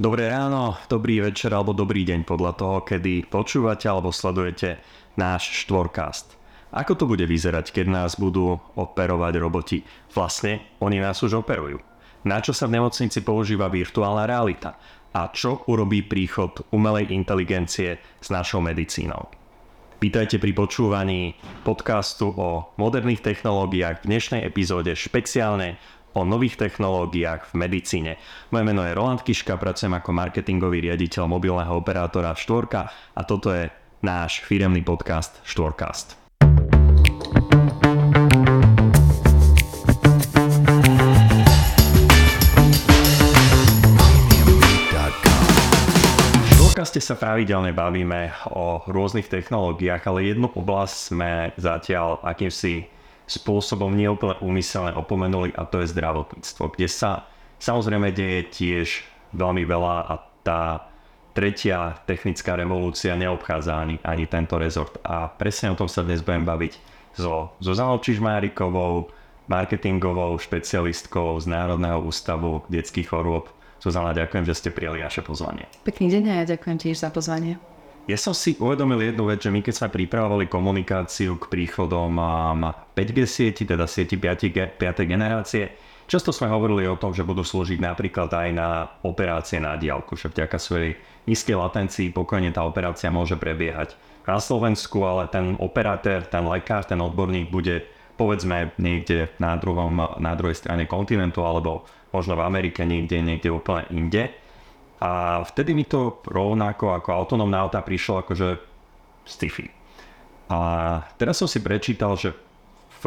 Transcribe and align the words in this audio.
Dobré 0.00 0.32
ráno, 0.32 0.80
dobrý 0.88 1.20
večer 1.20 1.52
alebo 1.52 1.76
dobrý 1.76 2.08
deň 2.08 2.24
podľa 2.24 2.56
toho, 2.56 2.76
kedy 2.88 3.28
počúvate 3.28 3.84
alebo 3.84 4.08
sledujete 4.08 4.80
náš 5.20 5.68
štvorkast. 5.68 6.40
Ako 6.72 6.96
to 6.96 7.04
bude 7.04 7.20
vyzerať, 7.28 7.68
keď 7.68 7.86
nás 7.92 8.16
budú 8.16 8.56
operovať 8.80 9.34
roboti? 9.36 9.84
Vlastne, 10.16 10.72
oni 10.80 11.04
nás 11.04 11.20
už 11.20 11.44
operujú. 11.44 11.84
Na 12.24 12.40
čo 12.40 12.56
sa 12.56 12.64
v 12.64 12.80
nemocnici 12.80 13.20
používa 13.20 13.68
virtuálna 13.68 14.24
realita? 14.24 14.80
A 15.12 15.28
čo 15.36 15.68
urobí 15.68 16.00
príchod 16.00 16.64
umelej 16.72 17.12
inteligencie 17.12 18.00
s 18.00 18.32
našou 18.32 18.64
medicínou? 18.64 19.28
Vítajte 20.00 20.40
pri 20.40 20.56
počúvaní 20.56 21.36
podcastu 21.60 22.32
o 22.32 22.72
moderných 22.80 23.20
technológiách 23.20 24.00
v 24.00 24.16
dnešnej 24.16 24.48
epizóde 24.48 24.96
špeciálne 24.96 25.76
o 26.14 26.26
nových 26.26 26.58
technológiách 26.58 27.50
v 27.50 27.54
medicíne. 27.54 28.12
Moje 28.50 28.64
meno 28.66 28.82
je 28.82 28.96
Roland 28.96 29.22
Kiška, 29.22 29.60
pracujem 29.60 29.94
ako 29.94 30.10
marketingový 30.10 30.90
riaditeľ 30.90 31.30
mobilného 31.30 31.72
operátora 31.74 32.34
Štvorka 32.34 32.90
a 33.14 33.20
toto 33.22 33.54
je 33.54 33.70
náš 34.02 34.42
firemný 34.42 34.82
podcast 34.82 35.38
Štvorkast. 35.46 36.20
podcaste 46.90 47.12
sa 47.12 47.20
pravidelne 47.20 47.70
bavíme 47.70 48.32
o 48.56 48.80
rôznych 48.88 49.28
technológiách, 49.28 50.00
ale 50.10 50.32
jednu 50.32 50.48
oblasť 50.48 50.96
sme 50.96 51.52
zatiaľ 51.54 52.18
akýmsi 52.24 52.99
spôsobom 53.30 53.94
neúplne 53.94 54.34
úmyselne 54.42 54.90
opomenuli 54.98 55.54
a 55.54 55.62
to 55.62 55.78
je 55.78 55.94
zdravotníctvo, 55.94 56.74
kde 56.74 56.90
sa 56.90 57.30
samozrejme 57.62 58.10
deje 58.10 58.40
tiež 58.50 58.88
veľmi 59.30 59.62
veľa 59.62 59.94
a 60.10 60.14
tá 60.42 60.90
tretia 61.30 61.94
technická 62.10 62.58
revolúcia 62.58 63.14
neobchádza 63.14 63.72
ani, 63.78 63.96
ani 64.02 64.26
tento 64.26 64.58
rezort. 64.58 64.98
A 65.06 65.30
presne 65.30 65.70
o 65.70 65.78
tom 65.78 65.86
sa 65.86 66.02
dnes 66.02 66.26
budem 66.26 66.42
baviť 66.42 66.74
so 67.14 67.54
Zozanou 67.62 68.02
Čižmárikovou, 68.02 69.14
marketingovou 69.46 70.34
špecialistkou 70.42 71.38
z 71.38 71.46
Národného 71.46 72.02
ústavu 72.02 72.66
detských 72.66 73.14
chorôb. 73.14 73.46
Zuzana, 73.80 74.12
ďakujem, 74.12 74.44
že 74.44 74.58
ste 74.58 74.70
prijali 74.74 75.00
naše 75.00 75.24
pozvanie. 75.24 75.64
Pekný 75.86 76.12
deň 76.12 76.24
a 76.28 76.34
ja 76.42 76.44
ďakujem 76.44 76.76
tiež 76.76 77.00
za 77.00 77.08
pozvanie. 77.08 77.56
Ja 78.10 78.18
som 78.18 78.34
si 78.34 78.58
uvedomil 78.58 79.14
jednu 79.14 79.30
vec, 79.30 79.38
že 79.38 79.54
my 79.54 79.62
keď 79.62 79.70
sme 79.70 79.94
pripravovali 79.94 80.50
komunikáciu 80.50 81.38
k 81.38 81.46
príchodom 81.46 82.18
5G 82.90 83.18
sieti, 83.22 83.62
teda 83.62 83.86
sieti 83.86 84.18
5G, 84.18 84.74
5. 84.74 85.06
generácie, 85.06 85.78
často 86.10 86.34
sme 86.34 86.50
hovorili 86.50 86.90
o 86.90 86.98
tom, 86.98 87.14
že 87.14 87.22
budú 87.22 87.46
slúžiť 87.46 87.78
napríklad 87.78 88.34
aj 88.34 88.48
na 88.50 88.90
operácie 89.06 89.62
na 89.62 89.78
diálku, 89.78 90.18
že 90.18 90.26
vďaka 90.26 90.58
svojej 90.58 90.98
nízkej 91.30 91.54
latencii 91.54 92.10
pokojne 92.10 92.50
tá 92.50 92.66
operácia 92.66 93.14
môže 93.14 93.38
prebiehať 93.38 93.94
na 94.26 94.42
Slovensku, 94.42 95.06
ale 95.06 95.30
ten 95.30 95.54
operátor, 95.62 96.26
ten 96.26 96.42
lekár, 96.50 96.82
ten 96.82 96.98
odborník 96.98 97.46
bude 97.46 97.86
povedzme 98.18 98.74
niekde 98.74 99.30
na, 99.38 99.54
druhom, 99.54 100.18
na 100.18 100.34
druhej 100.34 100.58
strane 100.58 100.90
kontinentu 100.90 101.46
alebo 101.46 101.86
možno 102.10 102.34
v 102.34 102.42
Amerike 102.42 102.82
niekde, 102.82 103.22
niekde 103.22 103.54
úplne 103.54 103.86
inde 103.94 104.34
a 105.00 105.40
vtedy 105.48 105.72
mi 105.72 105.88
to 105.88 106.20
rovnako 106.28 106.92
ako 106.92 107.08
autonómna 107.16 107.64
auta 107.64 107.80
prišlo 107.80 108.20
akože 108.20 108.48
sci-fi. 109.24 109.66
A 110.52 110.58
teraz 111.16 111.40
som 111.40 111.48
si 111.48 111.64
prečítal, 111.64 112.20
že 112.20 112.36
v 113.00 113.04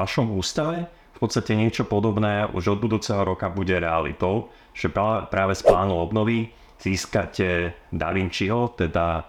vašom 0.00 0.32
ústave 0.32 0.88
v 0.88 1.18
podstate 1.20 1.52
niečo 1.52 1.84
podobné 1.84 2.48
už 2.48 2.72
od 2.72 2.78
budúceho 2.80 3.20
roka 3.20 3.52
bude 3.52 3.76
realitou, 3.76 4.48
že 4.72 4.88
práve 5.28 5.52
z 5.52 5.62
plánu 5.68 6.00
obnovy 6.00 6.48
získate 6.80 7.76
Da 7.92 8.08
Vinciho, 8.16 8.72
teda 8.72 9.28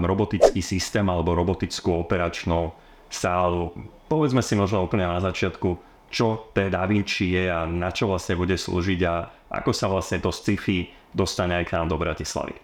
robotický 0.00 0.64
systém 0.64 1.04
alebo 1.04 1.36
robotickú 1.36 2.00
operačnú 2.00 2.72
sálu. 3.12 3.76
Povedzme 4.08 4.40
si 4.40 4.56
možno 4.56 4.88
úplne 4.88 5.04
na 5.04 5.20
začiatku, 5.20 5.76
čo 6.08 6.48
to 6.56 6.68
Da 6.72 6.88
je 6.88 7.44
a 7.52 7.68
na 7.68 7.92
čo 7.92 8.08
vlastne 8.08 8.40
bude 8.40 8.56
slúžiť 8.56 9.00
a 9.04 9.28
ako 9.52 9.76
sa 9.76 9.92
vlastne 9.92 10.16
to 10.24 10.32
sci-fi 10.32 10.88
dostane 11.12 11.56
aj 11.60 11.68
k 11.68 11.74
nám 11.76 11.88
do 11.88 11.96
Bratislavy. 11.96 12.56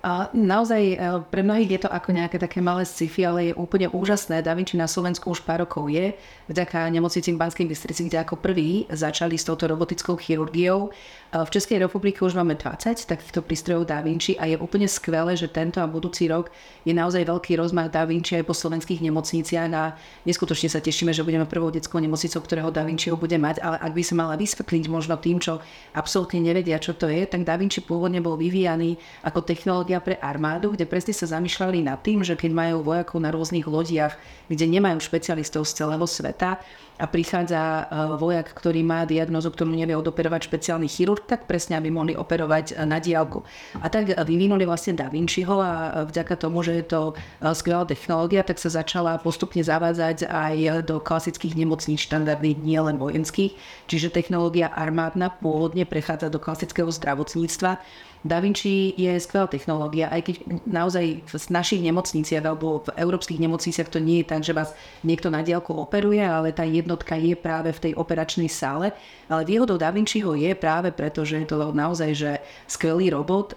A 0.00 0.32
naozaj 0.32 0.82
e, 0.82 0.96
pre 1.28 1.44
mnohých 1.44 1.76
je 1.76 1.80
to 1.84 1.92
ako 1.92 2.16
nejaké 2.16 2.40
také 2.40 2.64
malé 2.64 2.88
sci-fi, 2.88 3.28
ale 3.28 3.52
je 3.52 3.58
úplne 3.60 3.92
úžasné. 3.92 4.40
Da 4.40 4.56
Vinci 4.56 4.80
na 4.80 4.88
Slovensku 4.88 5.28
už 5.28 5.44
pár 5.44 5.60
rokov 5.60 5.92
je, 5.92 6.16
vďaka 6.48 6.88
nemocnici 6.88 7.28
v 7.36 7.36
Banskej 7.36 7.68
Bystrici, 7.68 8.08
kde 8.08 8.24
ako 8.24 8.40
prvý 8.40 8.88
začali 8.88 9.36
s 9.36 9.44
touto 9.44 9.68
robotickou 9.68 10.16
chirurgiou. 10.16 10.88
V 11.30 11.46
Českej 11.46 11.78
republike 11.78 12.26
už 12.26 12.34
máme 12.34 12.58
20 12.58 13.06
takýchto 13.06 13.46
prístrojov 13.46 13.86
Da 13.86 14.02
Vinci 14.02 14.34
a 14.34 14.50
je 14.50 14.58
úplne 14.58 14.90
skvelé, 14.90 15.38
že 15.38 15.46
tento 15.46 15.78
a 15.78 15.86
budúci 15.86 16.26
rok 16.26 16.50
je 16.82 16.90
naozaj 16.90 17.22
veľký 17.22 17.54
rozmach 17.54 17.86
Da 17.86 18.02
Vinci 18.02 18.34
aj 18.34 18.42
po 18.42 18.50
slovenských 18.50 18.98
nemocniciach 18.98 19.70
a 19.70 19.94
neskutočne 20.26 20.66
sa 20.66 20.82
tešíme, 20.82 21.14
že 21.14 21.22
budeme 21.22 21.46
prvou 21.46 21.70
detskou 21.70 22.02
nemocnicou, 22.02 22.42
ktorého 22.42 22.74
Da 22.74 22.82
Vinci 22.82 23.14
bude 23.14 23.38
mať, 23.38 23.62
ale 23.62 23.78
ak 23.78 23.92
by 23.94 24.02
sa 24.02 24.18
mala 24.18 24.34
vysvetliť 24.34 24.90
možno 24.90 25.22
tým, 25.22 25.38
čo 25.38 25.62
absolútne 25.94 26.42
nevedia, 26.42 26.82
čo 26.82 26.98
to 26.98 27.06
je, 27.06 27.22
tak 27.30 27.46
Da 27.46 27.54
Vinci 27.54 27.78
pôvodne 27.78 28.18
bol 28.18 28.34
vyvíjaný 28.34 28.98
ako 29.22 29.46
technológia 29.46 30.02
pre 30.02 30.18
armádu, 30.18 30.74
kde 30.74 30.90
presne 30.90 31.14
sa 31.14 31.30
zamýšľali 31.30 31.86
nad 31.86 32.02
tým, 32.02 32.26
že 32.26 32.34
keď 32.34 32.50
majú 32.50 32.82
vojakov 32.82 33.22
na 33.22 33.30
rôznych 33.30 33.70
lodiach, 33.70 34.18
kde 34.50 34.66
nemajú 34.66 34.98
špecialistov 34.98 35.62
z 35.62 35.78
celého 35.78 36.06
sveta, 36.10 36.58
a 37.00 37.08
prichádza 37.08 37.56
e, 37.58 37.82
vojak, 38.20 38.52
ktorý 38.52 38.84
má 38.84 39.08
diagnozu, 39.08 39.48
ktorú 39.48 39.72
nevie 39.72 39.96
odoperovať 39.96 40.52
špeciálny 40.52 40.84
chirurg, 40.84 41.24
tak 41.24 41.48
presne 41.48 41.80
aby 41.80 41.88
mohli 41.88 42.12
operovať 42.12 42.76
e, 42.76 42.84
na 42.84 43.00
diálku. 43.00 43.40
A 43.80 43.88
tak 43.88 44.12
vyvinuli 44.12 44.68
vlastne 44.68 44.92
Da 44.92 45.08
Vinciho 45.08 45.56
a 45.56 46.04
vďaka 46.04 46.36
tomu, 46.36 46.60
že 46.60 46.78
je 46.78 46.84
to 46.84 47.00
e, 47.10 47.14
skvelá 47.56 47.88
technológia, 47.88 48.44
tak 48.44 48.60
sa 48.60 48.68
začala 48.68 49.16
postupne 49.16 49.64
zavádzať 49.64 50.28
aj 50.28 50.84
do 50.84 51.00
klasických 51.00 51.56
nemocníc 51.56 52.04
štandardných, 52.04 52.60
nie 52.60 52.76
len 52.76 53.00
vojenských. 53.00 53.56
Čiže 53.88 54.12
technológia 54.12 54.68
armádna 54.68 55.32
pôvodne 55.40 55.88
prechádza 55.88 56.28
do 56.28 56.36
klasického 56.36 56.92
zdravotníctva 56.92 57.80
Da 58.20 58.36
je 58.44 59.12
skvelá 59.16 59.48
technológia, 59.48 60.12
aj 60.12 60.28
keď 60.28 60.36
naozaj 60.68 61.24
v 61.24 61.34
našich 61.48 61.80
nemocniciach 61.80 62.44
alebo 62.44 62.84
v 62.84 62.92
európskych 63.00 63.40
nemocniciach 63.40 63.88
to 63.88 63.96
nie 63.96 64.20
je 64.20 64.28
tak, 64.28 64.44
že 64.44 64.52
vás 64.52 64.76
niekto 65.00 65.32
na 65.32 65.40
diálku 65.40 65.72
operuje, 65.72 66.20
ale 66.20 66.52
tá 66.52 66.68
jednotka 66.68 67.16
je 67.16 67.32
práve 67.32 67.72
v 67.72 67.82
tej 67.88 67.92
operačnej 67.96 68.52
sále. 68.52 68.92
Ale 69.32 69.48
výhodou 69.48 69.80
Da 69.80 69.88
Vinciho 69.88 70.36
je 70.36 70.52
práve 70.52 70.92
preto, 70.92 71.24
že 71.24 71.40
je 71.40 71.48
to 71.48 71.72
naozaj 71.72 72.12
že 72.12 72.32
skvelý 72.68 73.08
robot, 73.08 73.56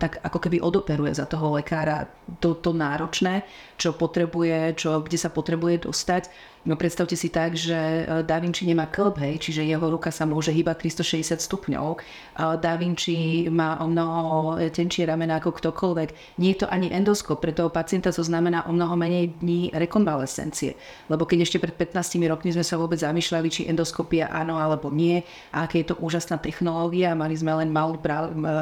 tak 0.00 0.24
ako 0.24 0.38
keby 0.40 0.64
odoperuje 0.64 1.12
za 1.12 1.28
toho 1.28 1.60
lekára 1.60 2.08
to, 2.40 2.56
to 2.56 2.72
náročné, 2.72 3.44
čo 3.76 3.92
potrebuje, 3.92 4.72
čo, 4.72 5.04
kde 5.04 5.18
sa 5.20 5.28
potrebuje 5.28 5.84
dostať 5.84 6.32
No 6.62 6.78
predstavte 6.78 7.18
si 7.18 7.26
tak, 7.26 7.58
že 7.58 7.74
e, 7.74 8.22
Da 8.22 8.38
Vinci 8.38 8.62
nemá 8.62 8.86
klb, 8.86 9.18
hej, 9.18 9.34
čiže 9.42 9.66
jeho 9.66 9.82
ruka 9.82 10.14
sa 10.14 10.22
môže 10.22 10.54
hýbať 10.54 10.94
360 10.94 11.42
stupňov. 11.42 11.98
Da 12.38 12.78
Vinci 12.78 13.50
má 13.50 13.82
o 13.82 13.90
mnoho 13.90 14.62
tenčie 14.70 15.02
ramena 15.02 15.42
ako 15.42 15.58
ktokoľvek. 15.58 16.38
Nie 16.38 16.54
je 16.54 16.62
to 16.62 16.70
ani 16.70 16.94
endoskop, 16.94 17.42
pre 17.42 17.50
toho 17.50 17.66
pacienta 17.66 18.14
to 18.14 18.22
znamená 18.22 18.62
o 18.70 18.72
mnoho 18.72 18.94
menej 18.94 19.42
dní 19.42 19.74
rekonvalescencie. 19.74 20.78
Lebo 21.10 21.26
keď 21.26 21.50
ešte 21.50 21.58
pred 21.58 21.74
15 21.74 22.22
rokmi 22.30 22.54
sme 22.54 22.62
sa 22.62 22.78
vôbec 22.78 23.02
zamýšľali, 23.02 23.48
či 23.50 23.66
endoskopia 23.66 24.30
áno 24.30 24.62
alebo 24.62 24.86
nie, 24.94 25.18
a 25.50 25.66
aké 25.66 25.82
je 25.82 25.90
to 25.90 25.98
úžasná 25.98 26.38
technológia, 26.38 27.18
mali 27.18 27.34
sme 27.34 27.58
len 27.58 27.74
malú 27.74 27.98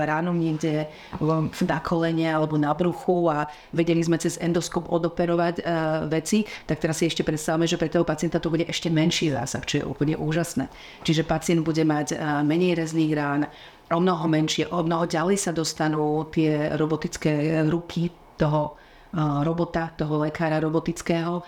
ránu 0.08 0.32
niekde 0.32 0.88
na 1.68 1.78
kolene 1.84 2.32
alebo 2.32 2.56
na 2.56 2.72
bruchu 2.72 3.28
a 3.28 3.44
vedeli 3.76 4.00
sme 4.00 4.16
cez 4.16 4.40
endoskop 4.40 4.88
odoperovať 4.88 5.54
uh, 5.60 5.64
veci, 6.08 6.48
tak 6.64 6.80
teraz 6.80 6.96
si 6.96 7.04
ešte 7.04 7.26
predstavme, 7.26 7.68
že 7.68 7.76
pre 7.76 7.89
toho 7.90 8.06
pacienta 8.06 8.38
to 8.38 8.48
bude 8.48 8.64
ešte 8.70 8.88
menší 8.88 9.34
zásah, 9.34 9.66
čo 9.66 9.74
je 9.82 9.84
úplne 9.84 10.14
úžasné. 10.14 10.70
Čiže 11.02 11.26
pacient 11.26 11.66
bude 11.66 11.82
mať 11.82 12.14
menej 12.46 12.78
rezných 12.78 13.12
rán, 13.18 13.50
o 13.90 13.98
mnoho 13.98 14.30
menšie, 14.30 14.70
o 14.70 14.86
mnoho 14.86 15.10
ďalej 15.10 15.36
sa 15.36 15.50
dostanú 15.50 16.22
tie 16.30 16.70
robotické 16.78 17.58
ruky 17.66 18.14
toho 18.38 18.78
robota, 19.42 19.90
toho 19.98 20.22
lekára 20.22 20.62
robotického, 20.62 21.42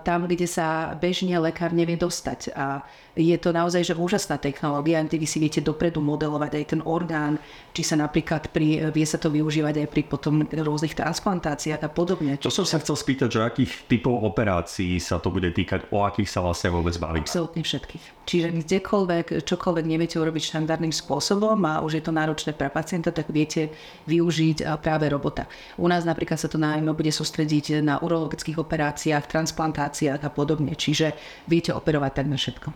tam, 0.00 0.24
kde 0.24 0.48
sa 0.48 0.96
bežne 0.96 1.36
lekár 1.36 1.76
nevie 1.76 2.00
dostať. 2.00 2.56
A 2.56 2.80
je 3.18 3.34
to 3.42 3.50
naozaj 3.50 3.82
že 3.82 3.98
úžasná 3.98 4.38
technológia, 4.38 5.02
kde 5.02 5.18
vy 5.18 5.26
si 5.26 5.42
viete 5.42 5.58
dopredu 5.58 5.98
modelovať 5.98 6.52
aj 6.54 6.64
ten 6.70 6.80
orgán, 6.86 7.42
či 7.74 7.82
sa 7.82 7.98
napríklad 7.98 8.54
pri, 8.54 8.94
vie 8.94 9.02
sa 9.02 9.18
to 9.18 9.26
využívať 9.26 9.82
aj 9.82 9.88
pri 9.90 10.02
potom 10.06 10.46
rôznych 10.46 10.94
transplantáciách 10.94 11.82
a 11.82 11.90
podobne. 11.90 12.38
To 12.38 12.54
som 12.54 12.62
sa 12.62 12.78
chcel 12.78 12.94
spýtať, 12.94 13.28
že 13.28 13.40
akých 13.42 13.72
typov 13.90 14.22
operácií 14.22 15.02
sa 15.02 15.18
to 15.18 15.34
bude 15.34 15.50
týkať, 15.50 15.90
o 15.90 16.06
akých 16.06 16.30
sa 16.30 16.46
vlastne 16.46 16.70
vôbec 16.70 16.94
baví? 16.94 17.26
Absolutne 17.26 17.66
všetkých. 17.66 18.04
Čiže 18.28 18.46
kdekoľvek, 18.62 19.26
čokoľvek 19.42 19.84
neviete 19.88 20.20
urobiť 20.20 20.54
štandardným 20.54 20.92
spôsobom 20.92 21.58
a 21.64 21.80
už 21.80 21.98
je 21.98 22.02
to 22.04 22.12
náročné 22.12 22.52
pre 22.54 22.70
pacienta, 22.70 23.10
tak 23.10 23.32
viete 23.32 23.72
využiť 24.06 24.68
práve 24.78 25.08
robota. 25.10 25.50
U 25.80 25.88
nás 25.90 26.04
napríklad 26.04 26.38
sa 26.38 26.46
to 26.46 26.60
najmä 26.60 26.92
bude 26.92 27.10
sústrediť 27.10 27.80
na 27.80 27.96
urologických 27.98 28.60
operáciách, 28.60 29.26
transplantáciách 29.26 30.20
a 30.20 30.30
podobne. 30.30 30.76
Čiže 30.76 31.16
viete 31.48 31.72
operovať 31.72 32.12
tak 32.12 32.26
na 32.28 32.36
všetko. 32.36 32.68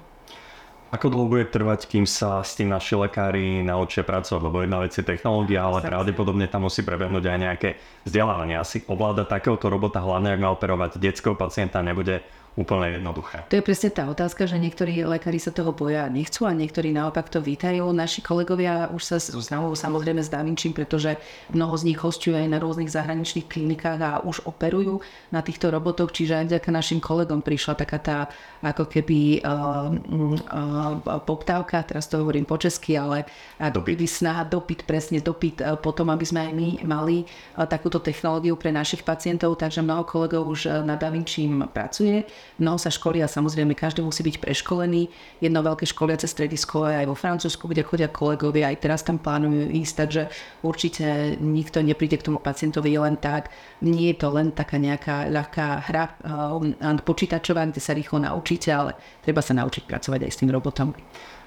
Ako 0.93 1.09
dlho 1.09 1.25
bude 1.25 1.49
trvať, 1.49 1.89
kým 1.89 2.05
sa 2.05 2.45
s 2.45 2.53
tým 2.53 2.69
naši 2.69 3.01
lekári 3.01 3.65
naučia 3.65 4.05
pracovať? 4.05 4.43
Lebo 4.45 4.61
jedna 4.61 4.85
vec 4.85 4.93
je 4.93 5.01
technológia, 5.01 5.65
ale 5.65 5.81
pravdepodobne 5.81 6.45
tam 6.53 6.69
musí 6.69 6.85
prebehnúť 6.85 7.33
aj 7.33 7.39
nejaké 7.41 7.71
vzdelávanie. 8.05 8.61
Asi 8.61 8.85
ovládať 8.85 9.25
takéhoto 9.25 9.73
robota, 9.73 10.05
hlavne 10.05 10.37
ak 10.37 10.45
má 10.45 10.53
operovať 10.53 11.01
detského 11.01 11.33
pacienta, 11.33 11.81
nebude 11.81 12.21
úplne 12.53 13.01
jednoduché. 13.01 13.49
To 13.49 13.57
je 13.57 13.65
presne 13.65 13.89
tá 13.89 14.05
otázka, 14.05 14.45
že 14.45 14.61
niektorí 14.61 15.09
lekári 15.09 15.41
sa 15.41 15.49
toho 15.49 15.73
boja 15.73 16.05
a 16.05 16.13
nechcú 16.13 16.45
a 16.45 16.53
niektorí 16.53 16.93
naopak 16.93 17.33
to 17.33 17.41
vítajú. 17.41 17.89
Naši 17.97 18.21
kolegovia 18.21 18.93
už 18.93 19.03
sa 19.03 19.17
znovu 19.17 19.73
samozrejme 19.73 20.21
s 20.21 20.29
Davinčím, 20.29 20.77
pretože 20.77 21.17
mnoho 21.49 21.73
z 21.81 21.89
nich 21.89 21.97
hostujú 21.97 22.37
aj 22.37 22.53
na 22.53 22.61
rôznych 22.61 22.93
zahraničných 22.93 23.49
klinikách 23.49 24.01
a 24.05 24.21
už 24.21 24.45
operujú 24.45 25.01
na 25.33 25.41
týchto 25.41 25.73
robotoch, 25.73 26.13
čiže 26.13 26.45
aj 26.45 26.47
vďaka 26.53 26.69
našim 26.69 27.01
kolegom 27.01 27.41
prišla 27.41 27.73
taká 27.73 27.97
tá 27.97 28.19
ako 28.61 28.85
keby 28.85 29.41
uh, 29.41 29.89
uh, 29.89 31.21
poptávka, 31.25 31.81
teraz 31.89 32.05
to 32.05 32.21
hovorím 32.21 32.45
po 32.45 32.61
česky, 32.61 33.01
ale 33.01 33.25
dopyt. 33.59 34.05
snaha, 34.05 34.45
dopyt, 34.45 34.85
presne 34.85 35.25
dopyt 35.25 35.65
uh, 35.65 35.81
potom, 35.81 36.13
aby 36.13 36.25
sme 36.29 36.41
aj 36.47 36.53
my 36.53 36.69
mali 36.85 37.25
uh, 37.25 37.65
takúto 37.65 37.97
technológiu 37.97 38.61
pre 38.61 38.69
našich 38.69 39.01
pacientov, 39.01 39.57
takže 39.57 39.81
mnoho 39.81 40.05
kolegov 40.05 40.45
už 40.53 40.85
na 40.85 41.01
Davinčím 41.01 41.65
pracuje 41.73 42.29
Mnoho 42.61 42.79
sa 42.79 42.93
školia, 42.93 43.27
samozrejme, 43.27 43.73
každý 43.75 44.05
musí 44.05 44.21
byť 44.23 44.37
preškolený. 44.39 45.09
Jedno 45.41 45.65
veľké 45.65 45.89
školiace 45.89 46.29
stredisko 46.29 46.87
je 46.87 47.03
aj 47.03 47.07
vo 47.09 47.17
Francúzsku, 47.17 47.65
kde 47.67 47.83
chodia 47.83 48.13
kolegovia, 48.13 48.69
aj 48.69 48.79
teraz 48.83 49.01
tam 49.03 49.17
plánujú 49.17 49.73
ísť, 49.73 49.95
takže 49.97 50.23
určite 50.63 51.37
nikto 51.41 51.81
nepríde 51.81 52.21
k 52.21 52.27
tomu 52.29 52.39
pacientovi 52.39 52.95
len 52.99 53.17
tak. 53.17 53.49
Nie 53.81 54.13
je 54.13 54.21
to 54.23 54.29
len 54.31 54.53
taká 54.53 54.77
nejaká 54.77 55.27
ľahká 55.33 55.67
hra 55.89 56.05
um, 56.23 56.77
počítačová, 57.03 57.67
kde 57.67 57.81
sa 57.81 57.97
rýchlo 57.97 58.21
naučíte, 58.21 58.69
ale 58.69 58.95
treba 59.25 59.41
sa 59.41 59.57
naučiť 59.57 59.89
pracovať 59.89 60.21
aj 60.29 60.33
s 60.33 60.41
tým 60.41 60.51
robotom. 60.53 60.95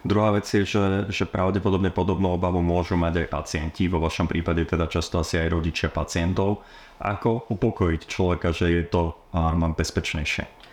Druhá 0.06 0.30
vec 0.38 0.46
je, 0.46 0.62
že, 0.62 1.10
že 1.10 1.26
pravdepodobne 1.26 1.90
podobnú 1.90 2.38
obavu 2.38 2.62
môžu 2.62 2.94
mať 2.94 3.26
aj 3.26 3.28
pacienti, 3.32 3.90
vo 3.90 3.98
vašom 3.98 4.30
prípade 4.30 4.62
teda 4.70 4.86
často 4.86 5.18
asi 5.18 5.42
aj 5.42 5.50
rodičia 5.50 5.90
pacientov. 5.90 6.62
Ako 7.02 7.50
upokojiť 7.50 8.02
človeka, 8.06 8.54
že 8.54 8.70
je 8.70 8.84
to 8.86 9.18
um, 9.34 9.74
bezpečnejšie? 9.74 10.65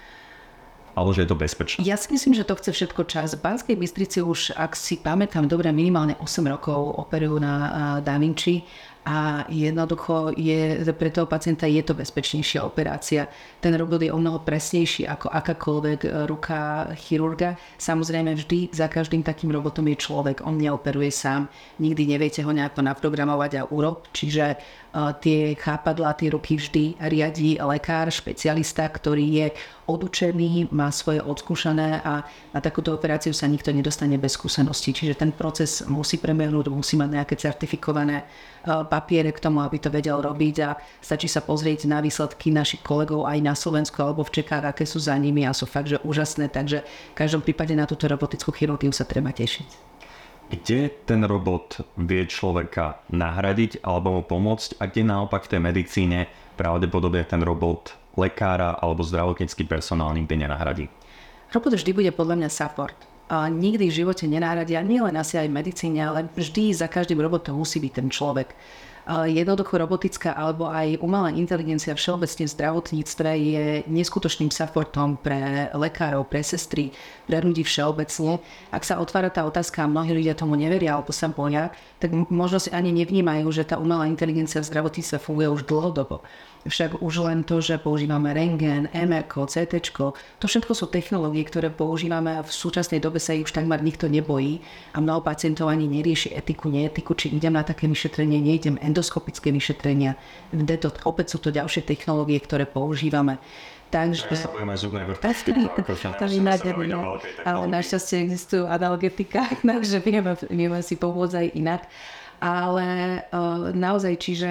Alebo 0.93 1.17
že 1.17 1.25
je 1.25 1.31
to 1.33 1.39
bezpečné? 1.39 1.79
Ja 1.85 1.97
si 1.97 2.13
myslím, 2.13 2.37
že 2.37 2.45
to 2.45 2.57
chce 2.57 2.71
všetko 2.73 3.09
čas. 3.09 3.33
V 3.33 3.41
Banskej 3.41 3.77
Bystrici 3.81 4.21
už, 4.21 4.53
ak 4.53 4.77
si 4.77 5.01
pamätám 5.01 5.49
dobre, 5.49 5.73
minimálne 5.73 6.17
8 6.21 6.45
rokov 6.53 7.01
operujú 7.01 7.41
na 7.41 7.55
Da 8.05 8.21
Vinci 8.21 8.61
a 9.03 9.43
jednoducho 9.51 10.31
je, 10.39 10.79
pre 10.95 11.11
toho 11.11 11.27
pacienta 11.27 11.67
je 11.67 11.83
to 11.83 11.99
bezpečnejšia 11.99 12.63
operácia. 12.63 13.27
Ten 13.59 13.75
robot 13.75 13.99
je 13.99 14.15
o 14.15 14.19
mnoho 14.19 14.47
presnejší 14.47 15.11
ako 15.11 15.27
akákoľvek 15.27 16.01
e, 16.07 16.09
ruka 16.31 16.87
chirurga. 16.95 17.59
Samozrejme 17.83 18.39
vždy 18.39 18.71
za 18.71 18.87
každým 18.87 19.27
takým 19.27 19.51
robotom 19.51 19.91
je 19.91 19.99
človek, 19.99 20.47
on 20.47 20.55
neoperuje 20.55 21.11
sám, 21.11 21.51
nikdy 21.83 22.15
neviete 22.15 22.47
ho 22.47 22.55
nejako 22.55 22.87
naprogramovať 22.87 23.53
a 23.59 23.67
urob, 23.75 24.07
čiže 24.15 24.55
tie 25.25 25.57
chápadlá, 25.57 26.13
tie 26.13 26.29
ruky 26.29 26.61
vždy 26.61 27.01
riadí 27.01 27.57
lekár, 27.57 28.13
špecialista, 28.13 28.85
ktorý 28.85 29.25
je 29.25 29.47
odučený, 29.89 30.69
má 30.69 30.93
svoje 30.93 31.25
odskúšané 31.25 32.05
a 32.05 32.23
na 32.53 32.61
takúto 32.61 32.93
operáciu 32.93 33.33
sa 33.33 33.49
nikto 33.49 33.73
nedostane 33.73 34.21
bez 34.21 34.37
skúsenosti. 34.37 34.93
Čiže 34.93 35.17
ten 35.17 35.33
proces 35.33 35.83
musí 35.89 36.21
prebehnúť, 36.21 36.69
musí 36.69 37.01
mať 37.01 37.09
nejaké 37.09 37.35
certifikované 37.41 38.29
papiere 38.63 39.33
k 39.33 39.43
tomu, 39.43 39.65
aby 39.65 39.81
to 39.81 39.89
vedel 39.89 40.21
robiť 40.21 40.57
a 40.63 40.77
stačí 41.01 41.27
sa 41.27 41.41
pozrieť 41.43 41.89
na 41.89 42.05
výsledky 42.05 42.53
našich 42.53 42.85
kolegov 42.85 43.25
aj 43.27 43.39
na 43.43 43.57
Slovensku 43.57 43.97
alebo 44.05 44.23
v 44.23 44.45
Čechách, 44.45 44.69
aké 44.71 44.85
sú 44.85 45.01
za 45.01 45.17
nimi 45.17 45.49
a 45.49 45.57
sú 45.57 45.65
fakt, 45.65 45.89
že 45.89 45.99
úžasné. 46.05 46.53
Takže 46.53 46.85
v 46.85 47.17
každom 47.17 47.43
prípade 47.43 47.73
na 47.73 47.89
túto 47.89 48.07
robotickú 48.07 48.53
chirurgiu 48.53 48.93
sa 48.93 49.09
treba 49.09 49.33
tešiť 49.33 49.92
kde 50.53 50.93
ten 51.09 51.25
robot 51.25 51.81
vie 51.97 52.29
človeka 52.29 53.01
nahradiť 53.09 53.81
alebo 53.81 54.21
mu 54.21 54.23
pomôcť 54.23 54.77
a 54.77 54.85
kde 54.85 55.09
naopak 55.09 55.49
v 55.49 55.57
tej 55.57 55.61
medicíne 55.65 56.29
pravdepodobne 56.61 57.25
ten 57.25 57.41
robot 57.41 57.97
lekára 58.21 58.77
alebo 58.77 59.01
zdravotnícky 59.01 59.65
personál 59.65 60.13
nikdy 60.13 60.45
nenahradí. 60.45 60.93
Robot 61.57 61.73
vždy 61.73 61.97
bude 61.97 62.13
podľa 62.13 62.45
mňa 62.45 62.49
support. 62.53 63.12
Nikdy 63.33 63.89
v 63.89 63.97
živote 64.05 64.29
nenahradia, 64.29 64.85
nielen 64.85 65.17
asi 65.17 65.41
aj 65.41 65.49
v 65.49 65.57
medicíne, 65.57 66.05
ale 66.05 66.29
vždy 66.37 66.77
za 66.77 66.85
každým 66.85 67.17
robotom 67.17 67.57
musí 67.57 67.81
byť 67.81 67.93
ten 67.97 68.13
človek 68.13 68.53
jednoducho 69.11 69.83
robotická 69.83 70.31
alebo 70.31 70.71
aj 70.71 71.03
umelá 71.03 71.35
inteligencia 71.35 71.91
všeobecne 71.91 72.47
v 72.47 72.55
zdravotníctve 72.55 73.31
je 73.35 73.67
neskutočným 73.91 74.55
supportom 74.55 75.19
pre 75.19 75.67
lekárov, 75.75 76.23
pre 76.31 76.39
sestry, 76.47 76.95
pre 77.27 77.43
ľudí 77.43 77.67
všeobecne. 77.67 78.39
Ak 78.71 78.87
sa 78.87 79.03
otvára 79.03 79.27
tá 79.27 79.43
otázka 79.43 79.83
a 79.83 79.91
mnohí 79.91 80.15
ľudia 80.15 80.39
tomu 80.39 80.55
neveria 80.55 80.95
alebo 80.95 81.11
sa 81.11 81.27
boja, 81.27 81.75
tak 81.99 82.15
možno 82.31 82.63
si 82.63 82.71
ani 82.71 82.95
nevnímajú, 82.95 83.51
že 83.51 83.67
tá 83.67 83.75
umelá 83.75 84.07
inteligencia 84.07 84.63
v 84.63 84.71
zdravotníctve 84.71 85.19
funguje 85.19 85.51
už 85.51 85.67
dlhodobo. 85.67 86.23
Však 86.63 87.03
už 87.03 87.15
len 87.27 87.43
to, 87.43 87.59
že 87.59 87.75
používame 87.83 88.31
rengen, 88.31 88.87
MR, 88.95 89.27
CT, 89.27 89.83
to 90.39 90.47
všetko 90.47 90.73
sú 90.79 90.87
technológie, 90.87 91.43
ktoré 91.43 91.75
používame 91.75 92.39
a 92.39 92.47
v 92.47 92.55
súčasnej 92.55 93.03
dobe 93.03 93.19
sa 93.19 93.35
ich 93.35 93.43
už 93.43 93.51
takmer 93.51 93.83
nikto 93.83 94.07
nebojí 94.07 94.63
a 94.95 95.03
mnoho 95.03 95.27
pacientov 95.27 95.67
ani 95.67 95.91
nerieši 95.91 96.31
etiku, 96.39 96.71
neetiku, 96.71 97.19
či 97.19 97.35
idem 97.35 97.59
na 97.59 97.67
také 97.67 97.91
vyšetrenie, 97.91 98.39
neidem 98.39 98.79
endoskopické 98.79 99.51
vyšetrenia. 99.51 100.15
To, 100.55 100.89
opäť 101.03 101.35
sú 101.35 101.39
to 101.43 101.51
ďalšie 101.51 101.83
technológie, 101.83 102.39
ktoré 102.39 102.63
používame. 102.63 103.43
Takže... 103.93 104.25
Ja 104.33 104.49
sa 104.49 104.49
budeme 104.49 104.73
zubnej 104.73 105.05
Ale 107.49 107.65
našťastie 107.69 108.25
existujú 108.25 108.65
analgetika, 108.65 109.45
takže 109.67 110.01
vieme, 110.01 110.33
vieme 110.49 110.81
si 110.81 110.97
pomôcť 110.97 111.35
aj 111.37 111.47
inak 111.53 111.83
ale 112.43 113.23
uh, 113.31 113.71
naozaj, 113.71 114.19
čiže 114.19 114.51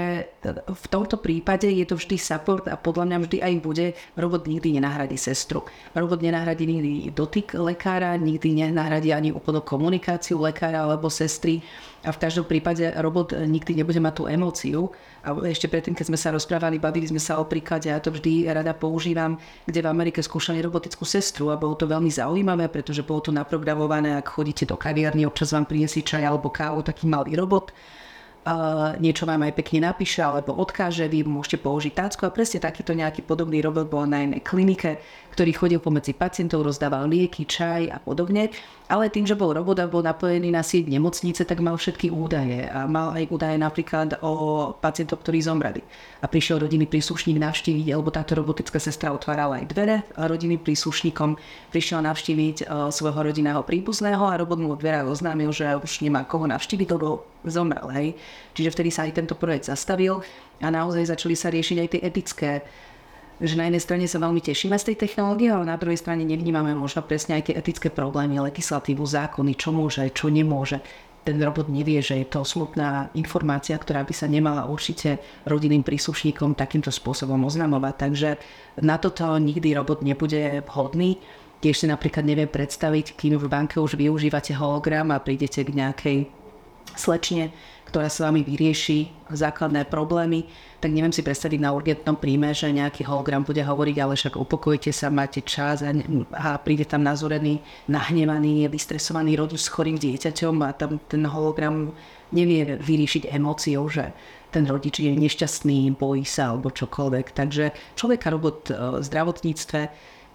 v 0.64 0.86
tomto 0.88 1.20
prípade 1.20 1.68
je 1.68 1.84
to 1.84 2.00
vždy 2.00 2.16
support 2.16 2.64
a 2.72 2.80
podľa 2.80 3.12
mňa 3.12 3.18
vždy 3.20 3.38
aj 3.44 3.54
bude, 3.60 3.88
robot 4.16 4.48
nikdy 4.48 4.80
nenahradí 4.80 5.20
sestru. 5.20 5.68
Robot 5.92 6.24
nenahradí 6.24 6.64
nikdy 6.64 7.12
dotyk 7.12 7.52
lekára, 7.60 8.16
nikdy 8.16 8.64
nenahradí 8.64 9.12
ani 9.12 9.36
úplnú 9.36 9.60
komunikáciu 9.60 10.40
lekára 10.40 10.88
alebo 10.88 11.12
sestry 11.12 11.60
a 12.02 12.10
v 12.10 12.18
každom 12.18 12.50
prípade 12.50 12.82
robot 12.98 13.38
nikdy 13.38 13.78
nebude 13.78 14.02
mať 14.02 14.14
tú 14.18 14.24
emóciu. 14.26 14.90
A 15.22 15.38
ešte 15.46 15.70
predtým, 15.70 15.94
keď 15.94 16.06
sme 16.10 16.18
sa 16.18 16.34
rozprávali, 16.34 16.82
bavili 16.82 17.06
sme 17.06 17.22
sa 17.22 17.38
o 17.38 17.46
príklade, 17.46 17.94
ja 17.94 18.02
to 18.02 18.10
vždy 18.10 18.50
rada 18.50 18.74
používam, 18.74 19.38
kde 19.70 19.86
v 19.86 19.92
Amerike 19.92 20.18
skúšali 20.18 20.58
robotickú 20.66 21.06
sestru 21.06 21.54
a 21.54 21.62
bolo 21.62 21.78
to 21.78 21.86
veľmi 21.86 22.10
zaujímavé, 22.10 22.74
pretože 22.74 23.06
bolo 23.06 23.22
to 23.22 23.30
naprogramované, 23.30 24.18
ak 24.18 24.34
chodíte 24.34 24.66
do 24.66 24.82
kaviarny, 24.82 25.30
občas 25.30 25.54
vám 25.54 25.70
prinesie 25.70 26.02
čaj 26.02 26.26
alebo 26.26 26.50
kávu, 26.50 26.82
taký 26.82 27.06
malý 27.06 27.38
robot 27.38 27.70
Uh, 28.42 28.98
niečo 28.98 29.30
vám 29.30 29.46
aj 29.46 29.54
pekne 29.54 29.86
napíše 29.94 30.26
alebo 30.26 30.58
odkáže, 30.58 31.06
vy 31.06 31.22
môžete 31.22 31.62
použiť 31.62 31.94
tácku 31.94 32.26
a 32.26 32.34
presne 32.34 32.58
takýto 32.58 32.98
nejaký 32.98 33.22
podobný 33.22 33.62
robot 33.62 33.86
bol 33.86 34.10
na 34.10 34.26
jednej 34.26 34.42
klinike, 34.42 34.98
ktorý 35.32 35.52
chodil 35.56 35.80
pomedzi 35.80 36.14
pacientov, 36.14 36.68
rozdával 36.68 37.08
lieky, 37.08 37.48
čaj 37.48 37.90
a 37.90 37.98
podobne 37.98 38.52
ale 38.92 39.08
tým, 39.08 39.24
že 39.24 39.40
bol 39.40 39.56
robot 39.56 39.80
a 39.80 39.88
bol 39.88 40.04
napojený 40.04 40.52
na 40.52 40.60
sieť 40.60 40.92
nemocnice, 40.92 41.48
tak 41.48 41.64
mal 41.64 41.80
všetky 41.80 42.12
údaje 42.12 42.68
a 42.68 42.84
mal 42.92 43.16
aj 43.16 43.32
údaje 43.32 43.56
napríklad 43.56 44.20
o 44.20 44.76
pacientov, 44.76 45.24
ktorí 45.24 45.40
zomreli. 45.40 45.80
A 46.20 46.28
prišiel 46.28 46.60
rodinný 46.60 46.92
príslušník 46.92 47.40
navštíviť, 47.40 47.88
alebo 47.96 48.12
táto 48.12 48.36
robotická 48.36 48.84
sestra 48.84 49.16
otvárala 49.16 49.64
aj 49.64 49.66
dvere 49.72 49.96
a 50.20 50.28
rodinným 50.28 50.60
príslušníkom 50.60 51.40
prišiel 51.72 52.04
navštíviť 52.04 52.68
uh, 52.68 52.92
svojho 52.92 53.32
rodinného 53.32 53.64
príbuzného 53.64 54.28
a 54.28 54.36
robot 54.36 54.60
mu 54.60 54.76
od 54.76 54.84
dvere 54.84 55.08
oznámil, 55.08 55.56
že 55.56 55.72
už 55.72 56.04
nemá 56.04 56.28
koho 56.28 56.44
navštíviť, 56.52 56.88
lebo 56.92 57.24
zomrel. 57.48 57.88
Hej. 57.96 58.20
Čiže 58.60 58.76
vtedy 58.76 58.92
sa 58.92 59.08
aj 59.08 59.16
tento 59.16 59.40
projekt 59.40 59.72
zastavil 59.72 60.20
a 60.60 60.68
naozaj 60.68 61.08
začali 61.16 61.40
sa 61.40 61.48
riešiť 61.48 61.78
aj 61.80 61.90
tie 61.96 62.02
etické 62.04 62.52
že 63.42 63.58
na 63.58 63.66
jednej 63.66 63.82
strane 63.82 64.06
sa 64.06 64.22
veľmi 64.22 64.38
tešíme 64.38 64.78
z 64.78 64.94
tej 64.94 64.98
technológie, 65.02 65.50
ale 65.50 65.66
na 65.66 65.76
druhej 65.76 65.98
strane 65.98 66.22
nevnímame 66.22 66.78
možno 66.78 67.02
presne 67.02 67.42
aj 67.42 67.50
tie 67.50 67.58
etické 67.58 67.90
problémy, 67.90 68.38
legislatívu, 68.38 69.02
zákony, 69.02 69.58
čo 69.58 69.74
môže, 69.74 70.06
čo 70.14 70.30
nemôže. 70.30 70.78
Ten 71.22 71.38
robot 71.38 71.70
nevie, 71.70 72.02
že 72.02 72.18
je 72.22 72.26
to 72.30 72.42
smutná 72.42 73.14
informácia, 73.14 73.78
ktorá 73.78 74.02
by 74.06 74.14
sa 74.14 74.26
nemala 74.26 74.66
určite 74.66 75.22
rodinným 75.46 75.86
príslušníkom 75.86 76.58
takýmto 76.58 76.90
spôsobom 76.90 77.38
oznamovať. 77.46 77.94
Takže 77.98 78.30
na 78.82 78.98
toto 78.98 79.30
nikdy 79.38 79.78
robot 79.78 80.02
nebude 80.02 80.66
vhodný. 80.66 81.22
Tiež 81.62 81.86
si 81.86 81.86
napríklad 81.86 82.26
neviem 82.26 82.50
predstaviť, 82.50 83.14
kým 83.14 83.38
v 83.38 83.46
banke 83.46 83.78
už 83.78 83.94
využívate 83.94 84.58
hologram 84.58 85.14
a 85.14 85.22
prídete 85.22 85.62
k 85.62 85.78
nejakej 85.78 86.18
slečne, 86.96 87.52
ktorá 87.92 88.08
s 88.08 88.24
vami 88.24 88.40
vyrieši 88.48 89.12
základné 89.36 89.84
problémy, 89.92 90.48
tak 90.80 90.96
neviem 90.96 91.12
si 91.12 91.22
predstaviť 91.22 91.60
na 91.60 91.76
urgentnom 91.76 92.16
príjme, 92.16 92.56
že 92.56 92.72
nejaký 92.72 93.04
hologram 93.04 93.44
bude 93.44 93.60
hovoriť, 93.60 93.98
ale 94.00 94.16
však 94.16 94.40
upokojite 94.40 94.96
sa, 94.96 95.12
máte 95.12 95.44
čas 95.44 95.84
a, 95.84 95.92
a 96.32 96.56
príde 96.58 96.88
tam 96.88 97.04
nazorený, 97.04 97.60
nahnevaný, 97.92 98.72
vystresovaný 98.72 99.36
rodič 99.36 99.68
s 99.68 99.70
chorým 99.70 100.00
dieťaťom 100.00 100.56
a 100.64 100.72
tam 100.72 101.04
ten 101.12 101.28
hologram 101.28 101.92
nevie 102.32 102.80
vyriešiť 102.80 103.28
emóciou, 103.28 103.92
že 103.92 104.16
ten 104.56 104.64
rodič 104.68 105.04
je 105.04 105.12
nešťastný, 105.12 105.96
bojí 105.96 106.24
sa 106.24 106.56
alebo 106.56 106.72
čokoľvek. 106.72 107.28
Takže 107.36 107.76
človeka 107.96 108.32
robot 108.32 108.72
v 108.72 109.04
zdravotníctve 109.04 109.80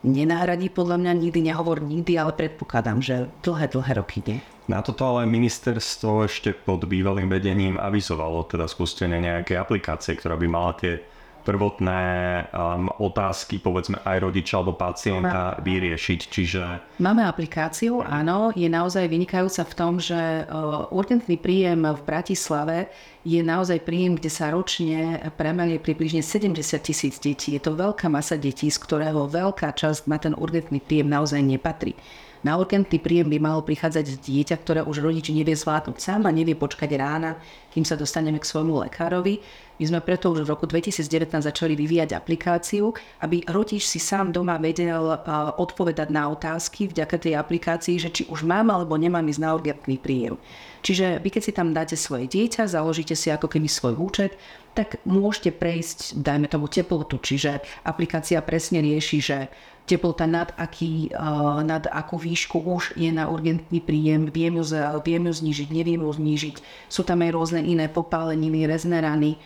nenahradí 0.07 0.71
podľa 0.71 1.03
mňa 1.03 1.13
nikdy, 1.19 1.41
nehovor 1.51 1.83
nikdy, 1.83 2.15
ale 2.17 2.33
predpokladám, 2.33 3.03
že 3.03 3.27
dlhé, 3.43 3.67
dlhé 3.75 3.93
roky 3.99 4.23
nie. 4.23 4.39
Na 4.67 4.83
toto 4.83 5.07
ale 5.07 5.31
ministerstvo 5.31 6.27
ešte 6.27 6.51
pod 6.55 6.87
bývalým 6.87 7.31
vedením 7.31 7.79
avizovalo 7.79 8.47
teda 8.47 8.67
spustenie 8.67 9.19
nejakej 9.23 9.59
aplikácie, 9.59 10.19
ktorá 10.19 10.35
by 10.39 10.47
mala 10.47 10.73
tie 10.79 11.03
prvotné 11.47 12.03
um, 12.51 12.91
otázky, 12.99 13.63
povedzme 13.63 14.03
aj 14.03 14.19
rodiča 14.19 14.59
alebo 14.59 14.75
pacienta 14.75 15.55
vyriešiť. 15.63 16.21
Čiže... 16.27 16.63
Máme 16.99 17.23
aplikáciu, 17.23 18.03
áno, 18.03 18.51
je 18.51 18.67
naozaj 18.67 19.07
vynikajúca 19.07 19.63
v 19.63 19.75
tom, 19.79 20.03
že 20.03 20.43
uh, 20.43 20.91
urgentný 20.91 21.39
príjem 21.39 21.87
v 21.87 22.03
Bratislave 22.03 22.91
je 23.23 23.39
naozaj 23.43 23.87
príjem, 23.87 24.19
kde 24.19 24.31
sa 24.31 24.51
ročne 24.51 25.23
premelie 25.39 25.79
približne 25.79 26.27
70 26.27 26.59
tisíc 26.83 27.23
detí. 27.23 27.55
Je 27.55 27.63
to 27.63 27.79
veľká 27.79 28.11
masa 28.11 28.35
detí, 28.35 28.67
z 28.67 28.79
ktorého 28.83 29.31
veľká 29.31 29.71
časť 29.71 30.11
na 30.11 30.19
ten 30.19 30.35
urgentný 30.35 30.83
príjem 30.83 31.07
naozaj 31.07 31.39
nepatrí. 31.43 31.95
Na 32.47 32.55
urgentný 32.55 33.03
príjem 33.03 33.27
by 33.27 33.43
malo 33.43 33.67
prichádzať 33.67 34.23
dieťa, 34.23 34.57
ktoré 34.63 34.81
už 34.87 35.03
rodič 35.03 35.35
nevie 35.35 35.59
zvládnuť 35.59 35.99
sám 35.99 36.31
a 36.31 36.31
nevie 36.31 36.55
počkať 36.55 36.95
rána, 36.95 37.43
kým 37.75 37.83
sa 37.83 37.99
dostaneme 37.99 38.39
k 38.39 38.47
svojmu 38.47 38.87
lekárovi. 38.87 39.43
My 39.77 39.85
sme 39.85 40.01
preto 40.01 40.33
už 40.33 40.49
v 40.49 40.53
roku 40.57 40.65
2019 40.65 41.45
začali 41.45 41.77
vyvíjať 41.77 42.17
aplikáciu, 42.17 42.97
aby 43.21 43.45
rodič 43.45 43.85
si 43.85 44.01
sám 44.01 44.33
doma 44.33 44.57
vedel 44.57 45.21
odpovedať 45.61 46.09
na 46.09 46.33
otázky 46.33 46.89
vďaka 46.89 47.17
tej 47.21 47.37
aplikácii, 47.37 48.01
že 48.01 48.09
či 48.09 48.23
už 48.33 48.49
mám 48.49 48.73
alebo 48.73 48.97
nemám 48.97 49.29
ísť 49.29 49.43
na 49.45 49.53
urgentný 49.53 50.01
príjem. 50.01 50.41
Čiže 50.81 51.21
vy 51.21 51.29
keď 51.29 51.43
si 51.45 51.53
tam 51.53 51.77
dáte 51.77 51.93
svoje 51.99 52.25
dieťa, 52.25 52.73
založíte 52.73 53.13
si 53.13 53.29
ako 53.29 53.53
keby 53.53 53.69
svoj 53.69 54.01
účet, 54.01 54.33
tak 54.73 55.01
môžete 55.05 55.53
prejsť, 55.57 56.21
dajme 56.21 56.49
tomu 56.49 56.69
teplotu, 56.69 57.21
čiže 57.21 57.65
aplikácia 57.85 58.41
presne 58.41 58.81
rieši, 58.81 59.19
že 59.21 59.39
teplota 59.89 60.27
nad, 60.27 60.53
aký, 60.59 61.15
uh, 61.15 61.63
nad 61.63 61.87
akú 61.89 62.19
výšku 62.19 62.61
už 62.61 62.99
je 62.99 63.09
na 63.09 63.31
urgentný 63.31 63.79
príjem, 63.81 64.29
viem 64.29 64.59
ju, 64.59 64.65
viem 65.01 65.23
ju 65.31 65.33
znížiť, 65.33 65.69
neviem 65.71 66.03
ju 66.03 66.11
znížiť. 66.11 66.57
Sú 66.91 67.07
tam 67.07 67.23
aj 67.23 67.31
rôzne 67.33 67.61
iné 67.63 67.87
popáleniny, 67.87 68.67
rezné 68.67 68.99
rany, 69.01 69.39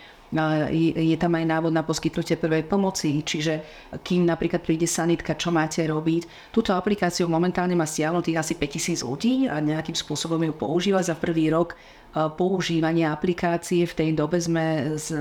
je 0.71 1.17
tam 1.19 1.35
aj 1.35 1.45
návod 1.47 1.75
na 1.75 1.83
poskytnutie 1.83 2.39
prvej 2.39 2.63
pomoci, 2.71 3.19
čiže 3.27 3.67
kým 4.07 4.23
napríklad 4.23 4.63
príde 4.63 4.87
sanitka, 4.87 5.35
čo 5.35 5.51
máte 5.51 5.83
robiť. 5.83 6.55
Túto 6.55 6.71
aplikáciu 6.71 7.27
momentálne 7.27 7.75
má 7.75 7.83
stiahnutých 7.83 8.39
asi 8.39 8.55
5000 8.55 9.03
ľudí 9.03 9.35
a 9.51 9.59
nejakým 9.59 9.99
spôsobom 9.99 10.39
ju 10.47 10.55
používa 10.55 11.03
za 11.03 11.19
prvý 11.19 11.51
rok 11.51 11.75
používania 12.11 13.15
aplikácie. 13.15 13.87
V 13.87 13.95
tej 13.95 14.11
dobe 14.19 14.43
sme 14.43 14.99
z, 14.99 15.15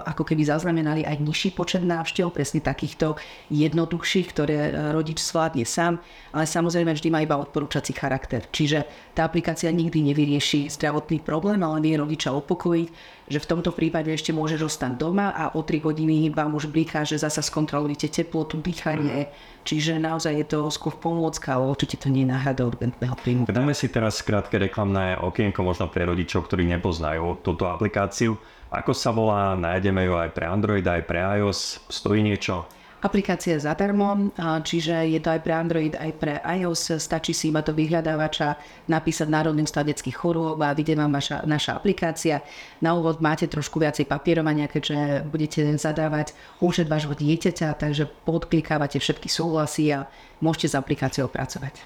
ako 0.00 0.24
keby 0.24 0.48
zaznamenali 0.48 1.04
aj 1.04 1.20
nižší 1.20 1.52
počet 1.52 1.84
návštev, 1.84 2.32
presne 2.32 2.64
takýchto 2.64 3.20
jednoduchších, 3.52 4.26
ktoré 4.32 4.72
rodič 4.96 5.20
zvládne 5.20 5.68
sám, 5.68 6.00
ale 6.32 6.48
samozrejme 6.48 6.96
vždy 6.96 7.08
má 7.12 7.20
iba 7.20 7.36
odporúčací 7.36 7.92
charakter. 7.92 8.48
Čiže 8.48 9.12
tá 9.12 9.28
aplikácia 9.28 9.68
nikdy 9.68 10.00
nevyrieši 10.08 10.72
zdravotný 10.72 11.20
problém, 11.20 11.60
ale 11.60 11.84
vie 11.84 12.00
rodiča 12.00 12.32
upokojiť, 12.32 12.88
že 13.30 13.38
v 13.38 13.46
tomto 13.46 13.70
prípade 13.70 14.10
ešte 14.10 14.34
môže 14.34 14.58
zostať 14.58 14.98
doma 14.98 15.30
a 15.30 15.54
o 15.54 15.62
3 15.62 15.86
hodiny 15.86 16.34
vám 16.34 16.58
už 16.58 16.66
blíka, 16.66 17.06
že 17.06 17.16
zasa 17.16 17.40
skontrolujete 17.40 18.10
teplotu, 18.10 18.58
dýchanie, 18.58 19.30
Čiže 19.60 20.00
naozaj 20.00 20.40
je 20.40 20.46
to 20.48 20.72
skôr 20.72 20.96
pomôcka, 20.96 21.52
ale 21.52 21.68
určite 21.68 22.00
to 22.00 22.08
nie 22.08 22.24
je 22.24 22.32
náhrada 22.32 22.64
urgentného 22.64 23.12
príjmu. 23.20 23.44
Dáme 23.44 23.76
si 23.76 23.92
teraz 23.92 24.24
krátke 24.24 24.56
reklamné 24.56 25.20
okienko 25.20 25.60
možno 25.60 25.92
pre 25.92 26.08
rodičov, 26.08 26.48
ktorí 26.48 26.64
nepoznajú 26.64 27.44
túto 27.44 27.68
aplikáciu. 27.68 28.40
Ako 28.72 28.96
sa 28.96 29.12
volá, 29.12 29.52
nájdeme 29.58 30.08
ju 30.08 30.16
aj 30.16 30.30
pre 30.32 30.48
Android, 30.48 30.86
aj 30.86 31.02
pre 31.04 31.20
iOS, 31.20 31.84
stojí 31.92 32.24
niečo? 32.24 32.64
Aplikácia 33.00 33.56
je 33.56 33.64
zadarmo, 33.64 34.28
čiže 34.60 34.92
je 35.08 35.20
to 35.24 35.32
aj 35.32 35.40
pre 35.40 35.56
Android, 35.56 35.96
aj 35.96 36.12
pre 36.20 36.36
iOS. 36.44 37.00
Stačí 37.00 37.32
si 37.32 37.48
iba 37.48 37.64
do 37.64 37.72
vyhľadávača 37.72 38.60
napísať 38.92 39.24
Národný 39.24 39.64
ústav 39.64 39.88
detských 39.88 40.12
chorôb 40.12 40.60
a 40.60 40.76
vyjde 40.76 41.00
vám 41.00 41.16
vaša, 41.16 41.48
naša 41.48 41.80
aplikácia. 41.80 42.44
Na 42.84 42.92
úvod 42.92 43.24
máte 43.24 43.48
trošku 43.48 43.80
viacej 43.80 44.04
papierovania, 44.04 44.68
keďže 44.68 45.24
budete 45.32 45.64
zadávať 45.80 46.36
účet 46.60 46.92
vášho 46.92 47.16
dieťaťa, 47.16 47.80
takže 47.80 48.04
podklikávate 48.28 49.00
všetky 49.00 49.32
súhlasy 49.32 49.96
a 49.96 50.04
môžete 50.44 50.68
s 50.68 50.74
aplikáciou 50.76 51.32
pracovať. 51.32 51.80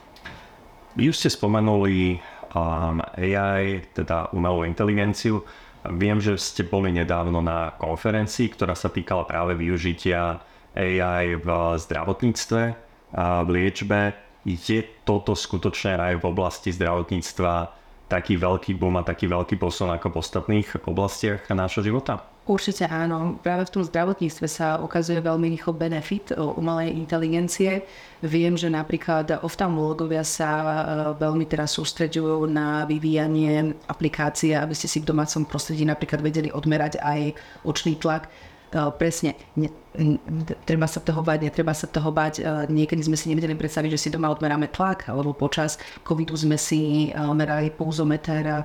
Vy 0.99 1.15
už 1.15 1.19
ste 1.23 1.31
spomenuli 1.31 2.19
um, 2.59 2.99
AI, 3.15 3.87
teda 3.95 4.35
umelú 4.35 4.67
inteligenciu. 4.67 5.47
Viem, 5.95 6.19
že 6.19 6.35
ste 6.43 6.67
boli 6.67 6.91
nedávno 6.91 7.39
na 7.39 7.71
konferencii, 7.79 8.51
ktorá 8.51 8.75
sa 8.75 8.91
týkala 8.91 9.23
práve 9.31 9.55
využitia 9.55 10.43
AI 10.75 11.39
v 11.39 11.49
zdravotníctve 11.79 12.63
a 13.15 13.43
v 13.47 13.49
liečbe. 13.51 14.15
Je 14.45 14.85
toto 15.09 15.33
skutočne 15.33 15.97
aj 15.97 16.21
v 16.21 16.25
oblasti 16.29 16.69
zdravotníctva 16.69 17.73
taký 18.05 18.37
veľký 18.37 18.77
boom 18.77 19.01
a 19.01 19.07
taký 19.07 19.25
veľký 19.25 19.57
posun 19.57 19.89
ako 19.89 20.13
v 20.13 20.21
ostatných 20.21 20.69
oblastiach 20.85 21.49
nášho 21.49 21.81
života? 21.81 22.21
Určite 22.45 22.85
áno. 22.85 23.41
Práve 23.41 23.65
v 23.65 23.73
tom 23.73 23.85
zdravotníctve 23.89 24.45
sa 24.45 24.77
ukazuje 24.77 25.17
veľmi 25.25 25.49
rýchlo 25.57 25.73
benefit 25.73 26.37
umelej 26.37 26.93
inteligencie. 26.93 27.89
Viem, 28.21 28.61
že 28.61 28.69
napríklad 28.69 29.41
oftalmológovia 29.41 30.21
sa 30.29 30.51
e, 30.61 30.67
veľmi 31.17 31.49
teraz 31.49 31.81
sústreďujú 31.81 32.45
na 32.53 32.85
vyvíjanie 32.85 33.73
aplikácie, 33.89 34.53
aby 34.53 34.77
ste 34.77 34.93
si 34.93 35.01
v 35.01 35.09
domácom 35.09 35.49
prostredí 35.49 35.89
napríklad 35.89 36.21
vedeli 36.21 36.53
odmerať 36.53 37.01
aj 37.01 37.33
očný 37.65 37.97
tlak 37.97 38.29
presne, 38.99 39.39
ne, 39.55 39.71
treba 40.67 40.91
sa 40.91 40.99
toho 40.99 41.23
bať, 41.23 41.47
netreba 41.47 41.71
sa 41.71 41.87
toho 41.87 42.11
bať. 42.11 42.43
Niekedy 42.67 43.03
sme 43.07 43.15
si 43.15 43.31
nevedeli 43.31 43.55
predstaviť, 43.55 43.91
že 43.95 44.01
si 44.01 44.09
doma 44.11 44.31
odmeráme 44.31 44.67
tlak, 44.67 45.07
alebo 45.07 45.31
počas 45.31 45.79
covidu 46.03 46.35
sme 46.35 46.59
si 46.59 47.15
merali 47.15 47.71
pulzometer 47.71 48.43
a 48.45 48.59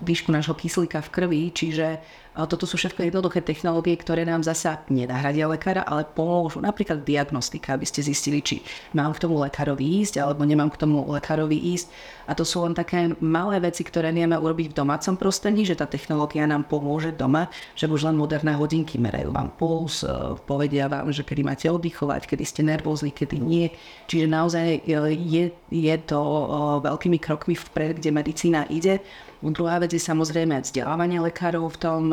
výšku 0.00 0.32
nášho 0.32 0.56
kyslíka 0.56 1.04
v 1.04 1.12
krvi, 1.12 1.42
čiže 1.52 2.00
toto 2.30 2.62
sú 2.62 2.78
všetko 2.78 3.10
jednoduché 3.10 3.42
technológie, 3.42 3.98
ktoré 3.98 4.22
nám 4.22 4.46
zasa 4.46 4.86
nenahradia 4.86 5.50
lekára, 5.50 5.82
ale 5.82 6.06
pomôžu 6.06 6.62
napríklad 6.62 7.02
diagnostika, 7.02 7.74
aby 7.74 7.82
ste 7.82 8.06
zistili, 8.06 8.38
či 8.38 8.62
mám 8.94 9.10
k 9.12 9.26
tomu 9.26 9.42
lekárovi 9.42 9.82
ísť, 9.82 10.22
alebo 10.22 10.46
nemám 10.46 10.70
k 10.70 10.78
tomu 10.78 11.02
lekárovi 11.10 11.58
ísť. 11.74 11.90
A 12.30 12.38
to 12.38 12.46
sú 12.46 12.62
len 12.62 12.72
také 12.72 13.10
malé 13.18 13.58
veci, 13.58 13.82
ktoré 13.82 14.14
vieme 14.14 14.38
urobiť 14.38 14.70
v 14.70 14.78
domácom 14.78 15.18
prostredí, 15.18 15.66
že 15.66 15.74
tá 15.74 15.90
technológia 15.90 16.46
nám 16.46 16.70
pomôže 16.70 17.10
doma, 17.10 17.50
že 17.74 17.90
už 17.90 18.06
len 18.06 18.14
moderné 18.14 18.54
hodinky 18.54 19.02
merajú 19.02 19.34
vám 19.34 19.50
puls, 19.58 20.06
e, 20.06 20.29
povedia 20.38 20.86
vám, 20.86 21.10
že 21.10 21.26
kedy 21.26 21.42
máte 21.42 21.66
oddychovať, 21.66 22.26
kedy 22.30 22.44
ste 22.46 22.62
nervózni, 22.62 23.10
kedy 23.10 23.40
nie. 23.40 23.72
Čiže 24.06 24.26
naozaj 24.28 24.66
e, 24.86 25.10
je, 25.16 25.44
je 25.70 25.96
to 26.06 26.20
e, 26.20 26.44
veľkými 26.84 27.18
krokmi 27.18 27.54
vpred, 27.56 27.98
kde 27.98 28.10
medicína 28.14 28.68
ide. 28.70 29.00
Druhá 29.40 29.80
vec 29.80 29.96
je 29.96 30.02
samozrejme 30.02 30.60
vzdelávanie 30.60 31.16
lekárov 31.16 31.72
v 31.72 31.80
tom, 31.80 32.12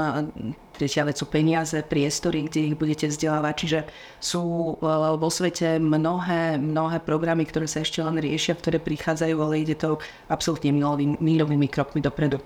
tretia 0.80 1.04
vec 1.04 1.20
sú 1.20 1.28
peniaze, 1.28 1.76
priestory, 1.84 2.48
kde 2.48 2.72
ich 2.72 2.76
budete 2.80 3.12
vzdelávať, 3.12 3.54
čiže 3.60 3.80
sú 4.24 4.80
vo 4.80 5.28
svete 5.28 5.76
mnohé, 5.76 6.56
mnohé 6.56 7.04
programy, 7.04 7.44
ktoré 7.44 7.68
sa 7.68 7.84
ešte 7.84 8.00
len 8.00 8.16
riešia, 8.16 8.56
ktoré 8.56 8.80
prichádzajú, 8.80 9.36
ale 9.44 9.60
ide 9.60 9.76
to 9.76 10.00
absolútne 10.32 10.72
mílovými 11.20 11.68
krokmi 11.68 12.00
dopredu. 12.00 12.40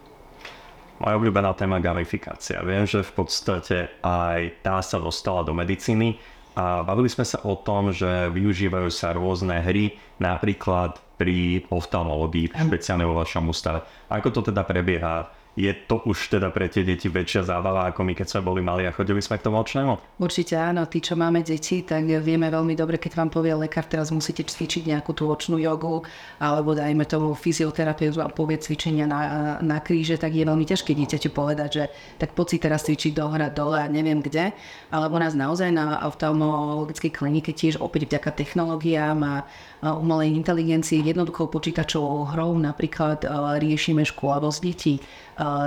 Moja 1.02 1.18
obľúbená 1.18 1.58
téma 1.58 1.82
gamifikácia. 1.82 2.62
Viem, 2.62 2.86
že 2.86 3.02
v 3.02 3.26
podstate 3.26 3.90
aj 4.06 4.62
tá 4.62 4.86
sa 4.86 5.02
dostala 5.02 5.42
do 5.42 5.50
medicíny 5.50 6.22
a 6.54 6.86
bavili 6.86 7.10
sme 7.10 7.26
sa 7.26 7.42
o 7.42 7.58
tom, 7.58 7.90
že 7.90 8.30
využívajú 8.30 8.86
sa 8.94 9.18
rôzne 9.18 9.66
hry, 9.66 9.98
napríklad 10.22 11.02
pri 11.18 11.66
oftalmológii, 11.74 12.54
špeciálne 12.54 13.02
vo 13.10 13.18
vašom 13.18 13.50
ústave. 13.50 13.82
Ako 14.14 14.30
to 14.30 14.54
teda 14.54 14.62
prebieha? 14.62 15.41
Je 15.52 15.74
to 15.88 16.00
už 16.08 16.40
teda 16.40 16.48
pre 16.48 16.72
tie 16.72 16.88
deti 16.88 17.12
väčšia 17.12 17.44
zábava, 17.44 17.84
ako 17.92 18.08
my 18.08 18.16
keď 18.16 18.28
sme 18.32 18.42
boli 18.48 18.62
mali 18.64 18.88
a 18.88 18.96
chodili 18.96 19.20
sme 19.20 19.36
k 19.36 19.52
tomu 19.52 19.60
očnému? 19.60 20.16
Určite 20.24 20.56
áno, 20.56 20.88
tí, 20.88 21.04
čo 21.04 21.20
máme 21.20 21.44
deti, 21.44 21.84
tak 21.84 22.08
vieme 22.08 22.48
veľmi 22.48 22.72
dobre, 22.72 22.96
keď 22.96 23.20
vám 23.20 23.30
povie 23.36 23.52
lekár, 23.52 23.84
teraz 23.84 24.16
musíte 24.16 24.48
cvičiť 24.48 24.88
nejakú 24.88 25.12
tú 25.12 25.28
očnú 25.28 25.60
jogu, 25.60 26.08
alebo 26.40 26.72
dajme 26.72 27.04
tomu 27.04 27.36
fyzioterapeut 27.36 28.16
vám 28.16 28.32
povie 28.32 28.64
cvičenia 28.64 29.04
na, 29.04 29.20
na 29.60 29.84
kríže, 29.84 30.16
tak 30.16 30.32
je 30.32 30.48
veľmi 30.48 30.64
ťažké 30.64 30.96
dieťaťu 30.96 31.30
povedať, 31.36 31.70
že 31.70 31.84
tak 32.16 32.32
poď 32.32 32.48
si 32.48 32.58
teraz 32.64 32.88
cvičiť 32.88 33.12
do 33.12 33.28
hra 33.28 33.52
dole 33.52 33.76
a 33.76 33.92
neviem 33.92 34.24
kde. 34.24 34.56
Alebo 34.88 35.20
nás 35.20 35.36
naozaj 35.36 35.68
na 35.76 36.00
oftalmologickej 36.08 37.12
klinike 37.12 37.52
tiež 37.52 37.84
opäť 37.84 38.08
vďaka 38.08 38.32
technológiám 38.40 39.20
a 39.20 39.36
umelej 39.84 40.32
inteligencii 40.38 41.04
jednoduchou 41.04 41.52
počítačovou 41.52 42.32
hrou 42.32 42.56
napríklad 42.56 43.26
riešime 43.60 44.06
škôlavosť 44.08 44.60
detí 44.62 44.96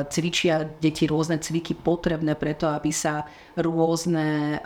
cvičia 0.06 0.62
deti 0.62 1.10
rôzne 1.10 1.42
cviky 1.42 1.74
potrebné 1.74 2.38
preto, 2.38 2.70
aby 2.70 2.94
sa 2.94 3.26
rôzne, 3.58 4.62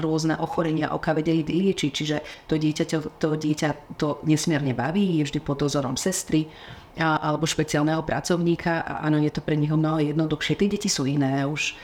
rôzne 0.00 0.34
ochorenia 0.40 0.96
oka 0.96 1.12
vedeli 1.12 1.44
vyliečiť. 1.44 1.90
Čiže 1.92 2.16
to 2.48 2.56
dieťa 2.56 2.84
to, 2.88 2.98
to 3.20 3.28
dieťa 3.36 3.68
to 4.00 4.24
nesmierne 4.24 4.72
baví, 4.72 5.20
je 5.20 5.28
vždy 5.28 5.40
pod 5.44 5.60
dozorom 5.60 6.00
sestry 6.00 6.48
alebo 6.96 7.44
špeciálneho 7.44 8.00
pracovníka 8.00 8.80
a 8.80 9.04
áno, 9.04 9.20
je 9.20 9.28
to 9.28 9.44
pre 9.44 9.52
nich 9.52 9.68
mnoho 9.68 10.00
jednoduchšie. 10.00 10.56
Tí 10.56 10.66
deti 10.72 10.88
sú 10.88 11.04
iné 11.04 11.44
už 11.44 11.76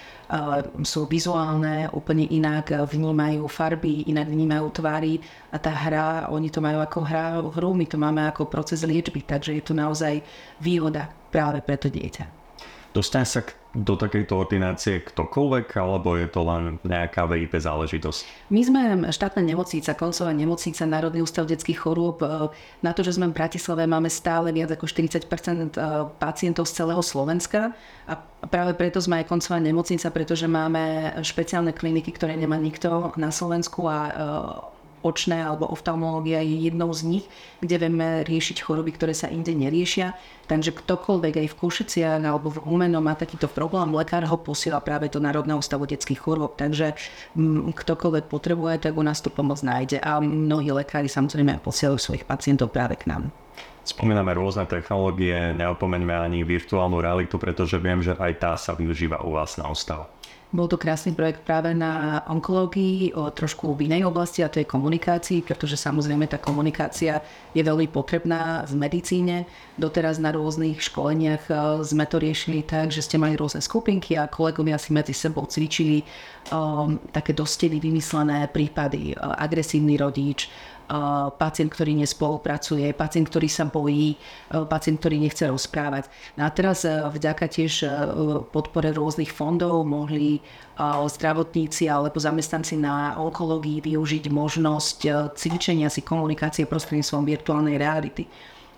sú 0.81 1.05
vizuálne, 1.05 1.93
úplne 1.93 2.25
inak 2.25 2.73
vnímajú 2.89 3.45
farby, 3.53 4.09
inak 4.09 4.33
vnímajú 4.33 4.67
tvary 4.73 5.21
a 5.53 5.61
tá 5.61 5.69
hra, 5.69 6.33
oni 6.33 6.49
to 6.49 6.65
majú 6.65 6.81
ako 6.81 6.99
hra, 7.05 7.45
hru, 7.53 7.77
my 7.77 7.85
to 7.85 8.01
máme 8.01 8.25
ako 8.25 8.49
proces 8.49 8.81
liečby, 8.81 9.21
takže 9.29 9.53
je 9.53 9.61
to 9.61 9.77
naozaj 9.77 10.25
výhoda 10.57 11.13
práve 11.29 11.61
pre 11.61 11.77
to 11.77 11.93
dieťa. 11.93 12.42
Dostane 12.93 13.25
sa 13.25 13.41
do 13.73 13.97
takejto 13.97 14.37
ordinácie 14.37 15.01
ktokoľvek, 15.01 15.81
alebo 15.81 16.13
je 16.21 16.29
to 16.29 16.45
len 16.45 16.77
nejaká 16.85 17.25
VIP 17.25 17.57
záležitosť? 17.57 18.53
My 18.53 18.61
sme 18.61 18.81
štátna 19.09 19.41
nemocnica, 19.41 19.97
koncová 19.97 20.29
nemocnica, 20.37 20.85
Národný 20.85 21.25
ústav 21.25 21.49
detských 21.49 21.81
chorôb. 21.81 22.21
Na 22.85 22.93
to, 22.93 23.01
že 23.01 23.17
sme 23.17 23.33
v 23.33 23.37
Bratislave, 23.41 23.89
máme 23.89 24.13
stále 24.13 24.53
viac 24.53 24.77
ako 24.77 24.85
40% 24.85 25.25
pacientov 26.21 26.69
z 26.69 26.73
celého 26.85 27.01
Slovenska 27.01 27.73
a 28.05 28.13
práve 28.45 28.77
preto 28.77 29.01
sme 29.01 29.25
aj 29.25 29.29
koncová 29.33 29.57
nemocnica, 29.57 30.13
pretože 30.13 30.45
máme 30.45 31.17
špeciálne 31.25 31.73
kliniky, 31.73 32.13
ktoré 32.13 32.37
nemá 32.37 32.61
nikto 32.61 33.17
na 33.17 33.33
Slovensku 33.33 33.89
a 33.89 34.13
očné 35.03 35.43
alebo 35.43 35.69
oftalmológia 35.69 36.41
je 36.41 36.71
jednou 36.71 36.91
z 36.95 37.03
nich, 37.07 37.27
kde 37.61 37.77
vieme 37.83 38.23
riešiť 38.23 38.63
choroby, 38.63 38.95
ktoré 38.95 39.13
sa 39.13 39.29
inde 39.29 39.53
neriešia. 39.53 40.15
Takže 40.47 40.75
ktokoľvek 40.75 41.35
aj 41.43 41.49
v 41.55 41.59
Košiciach 41.59 42.23
alebo 42.23 42.51
v 42.51 42.63
Humeno 42.67 42.99
má 42.99 43.15
takýto 43.15 43.47
problém, 43.47 43.91
lekár 43.95 44.27
ho 44.27 44.39
posiela 44.39 44.83
práve 44.83 45.07
do 45.11 45.23
Národného 45.23 45.63
stavu 45.63 45.87
detských 45.87 46.19
chorôb. 46.19 46.59
Takže 46.59 46.95
m, 47.39 47.71
mm, 47.71 47.79
ktokoľvek 47.79 48.25
potrebuje, 48.27 48.89
tak 48.89 48.95
u 48.99 49.05
nás 49.07 49.23
tú 49.23 49.31
pomoc 49.31 49.63
nájde. 49.63 50.03
A 50.03 50.19
mnohí 50.19 50.71
lekári 50.75 51.07
samozrejme 51.07 51.63
posielajú 51.63 51.99
svojich 51.99 52.27
pacientov 52.27 52.75
práve 52.75 52.99
k 52.99 53.11
nám. 53.11 53.35
Spomíname 53.83 54.31
rôzne 54.39 54.63
technológie, 54.71 55.35
neopomeňme 55.59 56.15
ani 56.15 56.47
virtuálnu 56.47 57.03
realitu, 57.03 57.35
pretože 57.35 57.83
viem, 57.83 57.99
že 57.99 58.15
aj 58.15 58.33
tá 58.39 58.55
sa 58.55 58.79
využíva 58.79 59.27
u 59.27 59.35
vás 59.35 59.59
na 59.59 59.67
ústavu. 59.67 60.07
Bol 60.53 60.69
to 60.69 60.77
krásny 60.77 61.17
projekt 61.17 61.49
práve 61.49 61.73
na 61.73 62.21
onkológii, 62.29 63.17
o 63.17 63.33
trošku 63.33 63.73
v 63.73 63.89
inej 63.89 64.05
oblasti 64.05 64.45
a 64.45 64.53
to 64.53 64.61
je 64.61 64.69
komunikácii, 64.69 65.41
pretože 65.41 65.81
samozrejme 65.81 66.29
tá 66.29 66.37
komunikácia 66.37 67.25
je 67.57 67.65
veľmi 67.65 67.89
potrebná 67.89 68.61
v 68.69 68.77
medicíne. 68.77 69.49
Doteraz 69.81 70.21
na 70.21 70.29
rôznych 70.29 70.77
školeniach 70.85 71.49
e, 71.49 71.53
sme 71.89 72.05
to 72.05 72.21
riešili 72.21 72.69
tak, 72.69 72.93
že 72.93 73.01
ste 73.01 73.17
mali 73.17 73.33
rôzne 73.33 73.65
skupinky 73.65 74.13
a 74.21 74.29
kolegovia 74.29 74.77
si 74.77 74.93
medzi 74.93 75.17
sebou 75.17 75.49
cvičili 75.49 76.05
um, 76.53 77.01
také 77.09 77.33
dostedy 77.33 77.81
vymyslené 77.81 78.45
prípady, 78.53 79.17
uh, 79.17 79.33
agresívny 79.41 79.97
rodič, 79.97 80.53
pacient, 81.41 81.73
ktorý 81.73 81.97
nespolupracuje, 82.05 82.93
pacient, 82.93 83.33
ktorý 83.33 83.49
sa 83.49 83.65
bojí, 83.65 84.21
pacient, 84.69 85.01
ktorý 85.01 85.25
nechce 85.25 85.49
rozprávať. 85.49 86.13
No 86.37 86.45
a 86.45 86.53
teraz 86.53 86.85
vďaka 86.85 87.49
tiež 87.49 87.89
podpore 88.53 88.93
rôznych 88.93 89.33
fondov 89.33 89.89
mohli 89.89 90.45
zdravotníci 90.83 91.89
alebo 91.89 92.21
zamestnanci 92.21 92.77
na 92.77 93.17
onkológii 93.17 93.81
využiť 93.89 94.25
možnosť 94.29 95.33
cvičenia 95.33 95.89
si 95.89 96.05
komunikácie 96.05 96.69
prostredníctvom 96.69 97.25
virtuálnej 97.25 97.81
reality. 97.81 98.29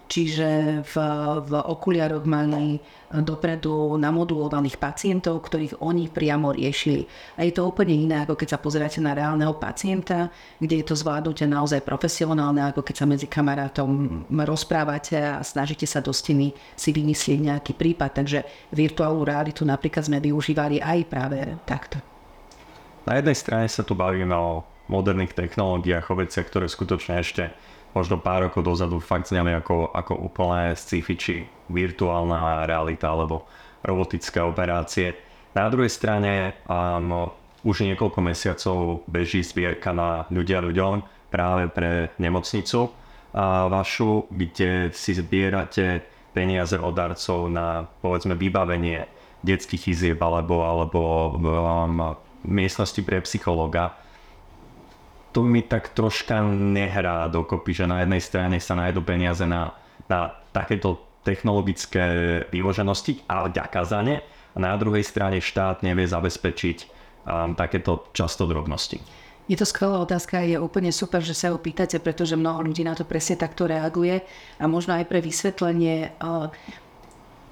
Čiže 0.04 0.80
v, 0.84 0.94
v 1.48 1.52
okuliároch 1.64 2.28
mali 2.28 2.76
dopredu 3.08 3.96
namodulovaných 3.96 4.76
pacientov, 4.76 5.40
ktorých 5.48 5.80
oni 5.80 6.12
priamo 6.12 6.52
riešili. 6.52 7.08
A 7.40 7.46
je 7.46 7.56
to 7.56 7.64
úplne 7.64 7.94
iné, 7.94 8.20
ako 8.20 8.36
keď 8.36 8.48
sa 8.52 8.58
pozeráte 8.60 9.00
na 9.00 9.16
reálneho 9.16 9.56
pacienta, 9.56 10.28
kde 10.60 10.82
je 10.82 10.86
to 10.86 10.98
zvládnuté 10.98 11.48
naozaj 11.48 11.80
profesionálne, 11.86 12.60
ako 12.68 12.84
keď 12.84 12.94
sa 13.00 13.06
medzi 13.08 13.26
kamarátom 13.30 14.22
rozprávate 14.28 15.16
a 15.16 15.40
snažíte 15.40 15.88
sa 15.88 16.04
do 16.04 16.12
steny 16.12 16.52
si 16.76 16.90
vymyslieť 16.92 17.38
nejaký 17.40 17.72
prípad. 17.72 18.10
Takže 18.24 18.44
virtuálnu 18.76 19.24
realitu 19.24 19.64
napríklad 19.64 20.04
sme 20.04 20.18
využívali 20.20 20.84
aj 20.84 20.98
práve 21.08 21.38
takto. 21.64 21.96
Na 23.04 23.20
jednej 23.20 23.36
strane 23.36 23.68
sa 23.68 23.84
tu 23.84 23.96
bavíme 23.96 24.32
o 24.32 24.64
moderných 24.88 25.32
technológiách, 25.32 26.12
o 26.12 26.18
veciach, 26.20 26.46
ktoré 26.48 26.68
skutočne 26.68 27.20
ešte 27.20 27.52
možno 27.94 28.18
pár 28.18 28.50
rokov 28.50 28.66
dozadu 28.66 28.98
fakt 28.98 29.30
zneli 29.30 29.54
ako, 29.54 29.94
ako 29.94 30.12
úplné 30.18 30.74
sci-fi 30.74 31.14
či 31.14 31.34
virtuálna 31.70 32.66
realita 32.66 33.14
alebo 33.14 33.46
robotické 33.86 34.42
operácie. 34.42 35.14
Na 35.54 35.70
druhej 35.70 35.88
strane 35.88 36.58
um, 36.66 37.30
už 37.62 37.86
niekoľko 37.86 38.20
mesiacov 38.20 39.06
beží 39.06 39.40
zbierka 39.40 39.94
na 39.94 40.26
ľudia 40.28 40.58
ľuďom 40.58 41.06
práve 41.30 41.70
pre 41.70 42.10
nemocnicu 42.18 42.90
a 43.34 43.66
vašu, 43.70 44.30
kde 44.30 44.90
si 44.94 45.14
zbierate 45.14 46.02
peniaze 46.34 46.74
od 46.74 46.94
darcov 46.94 47.46
na 47.46 47.86
povedzme 48.02 48.34
vybavenie 48.34 49.06
detských 49.46 49.94
izieb 49.94 50.18
alebo, 50.18 50.66
alebo 50.66 51.00
um, 51.38 52.18
miestnosti 52.42 52.98
pre 53.06 53.22
psychologa 53.22 54.03
to 55.34 55.42
mi 55.42 55.66
tak 55.66 55.90
troška 55.90 56.46
nehrá 56.54 57.26
dokopy, 57.26 57.74
že 57.74 57.90
na 57.90 58.06
jednej 58.06 58.22
strane 58.22 58.56
sa 58.62 58.78
nájdú 58.78 59.02
peniaze 59.02 59.42
na, 59.42 59.74
na 60.06 60.30
takéto 60.54 61.02
technologické 61.26 62.04
výloženosti, 62.54 63.26
ale 63.26 63.50
ďaká 63.50 63.82
za 63.82 63.98
ne. 64.06 64.22
A 64.54 64.56
na 64.62 64.78
druhej 64.78 65.02
strane 65.02 65.42
štát 65.42 65.82
nevie 65.82 66.06
zabezpečiť 66.06 66.78
um, 67.26 67.58
takéto 67.58 68.06
často 68.14 68.46
drobnosti. 68.46 69.02
Je 69.44 69.58
to 69.58 69.66
skvelá 69.66 70.00
otázka, 70.00 70.40
je 70.40 70.56
úplne 70.56 70.88
super, 70.88 71.20
že 71.20 71.36
sa 71.36 71.52
ju 71.52 71.60
pýtate, 71.60 72.00
pretože 72.00 72.38
mnoho 72.38 72.64
ľudí 72.64 72.80
na 72.80 72.96
to 72.96 73.04
presne 73.04 73.36
takto 73.36 73.68
reaguje 73.68 74.24
a 74.56 74.64
možno 74.64 74.96
aj 74.96 75.04
pre 75.04 75.20
vysvetlenie. 75.20 76.14
Uh, 76.22 76.48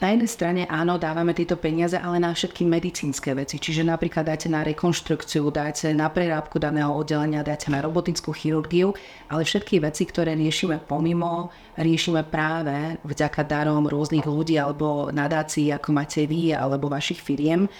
na 0.03 0.11
jednej 0.11 0.27
strane 0.27 0.63
áno, 0.67 0.99
dávame 0.99 1.31
tieto 1.31 1.55
peniaze, 1.55 1.95
ale 1.95 2.19
na 2.19 2.35
všetky 2.35 2.67
medicínske 2.67 3.31
veci. 3.39 3.63
Čiže 3.63 3.87
napríklad 3.87 4.27
dáte 4.27 4.51
na 4.51 4.67
rekonštrukciu, 4.67 5.47
dáte 5.55 5.95
na 5.95 6.11
prerábku 6.11 6.59
daného 6.59 6.91
oddelenia, 6.91 7.47
dáte 7.47 7.71
na 7.71 7.79
robotickú 7.79 8.35
chirurgiu, 8.35 8.99
ale 9.31 9.47
všetky 9.47 9.79
veci, 9.79 10.03
ktoré 10.03 10.35
riešime 10.35 10.83
pomimo, 10.83 11.55
riešime 11.79 12.27
práve 12.27 12.99
vďaka 13.07 13.47
darom 13.47 13.87
rôznych 13.87 14.27
ľudí 14.27 14.59
alebo 14.59 15.15
nadácií, 15.15 15.71
ako 15.71 15.95
máte 15.95 16.27
vy 16.27 16.51
alebo 16.51 16.91
vašich 16.91 17.23
firiem 17.23 17.71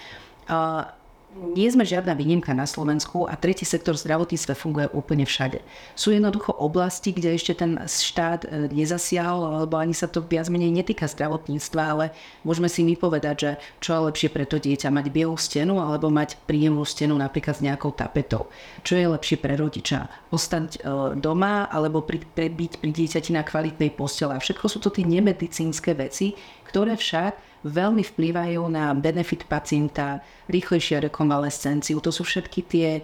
nie 1.33 1.65
sme 1.69 1.81
žiadna 1.81 2.13
výnimka 2.13 2.53
na 2.53 2.69
Slovensku 2.69 3.25
a 3.25 3.33
tretí 3.33 3.65
sektor 3.65 3.97
zdravotníctva 3.97 4.53
funguje 4.53 4.87
úplne 4.93 5.25
všade. 5.25 5.65
Sú 5.97 6.13
jednoducho 6.13 6.53
oblasti, 6.53 7.09
kde 7.09 7.33
ešte 7.33 7.57
ten 7.57 7.81
štát 7.83 8.45
e, 8.45 8.69
nezasiahol, 8.69 9.61
alebo 9.61 9.81
ani 9.81 9.97
sa 9.97 10.05
to 10.05 10.21
viac 10.21 10.49
menej 10.53 10.69
netýka 10.69 11.09
zdravotníctva, 11.09 11.81
ale 11.81 12.05
môžeme 12.45 12.69
si 12.69 12.85
my 12.85 12.93
povedať, 12.93 13.35
že 13.35 13.51
čo 13.81 13.97
je 13.97 14.05
lepšie 14.13 14.29
pre 14.29 14.45
to 14.45 14.61
dieťa, 14.61 14.93
mať 14.93 15.05
bielú 15.09 15.33
stenu 15.37 15.81
alebo 15.81 16.13
mať 16.13 16.37
príjemnú 16.45 16.85
stenu 16.85 17.17
napríklad 17.17 17.57
s 17.57 17.65
nejakou 17.65 17.93
tapetou. 17.93 18.49
Čo 18.85 18.97
je 18.97 19.09
lepšie 19.09 19.37
pre 19.41 19.57
rodiča? 19.57 20.29
Ostať 20.29 20.77
e, 20.77 20.79
doma 21.17 21.65
alebo 21.69 22.05
pri, 22.05 22.21
byť 22.33 22.71
pri 22.77 22.91
dieťati 22.93 23.33
na 23.33 23.41
kvalitnej 23.41 23.89
postele. 23.93 24.37
A 24.37 24.43
všetko 24.43 24.65
sú 24.69 24.77
to 24.77 24.93
tie 24.93 25.05
nemedicínske 25.05 25.97
veci, 25.97 26.37
ktoré 26.69 26.97
však 26.97 27.52
veľmi 27.63 28.03
vplývajú 28.03 28.61
na 28.67 28.91
benefit 28.91 29.47
pacienta, 29.47 30.19
rýchlejšia 30.51 31.03
rekonvalescenciu. 31.07 32.03
To 32.03 32.11
sú 32.11 32.27
všetky 32.27 32.59
tie 32.67 32.89
e, 32.99 33.01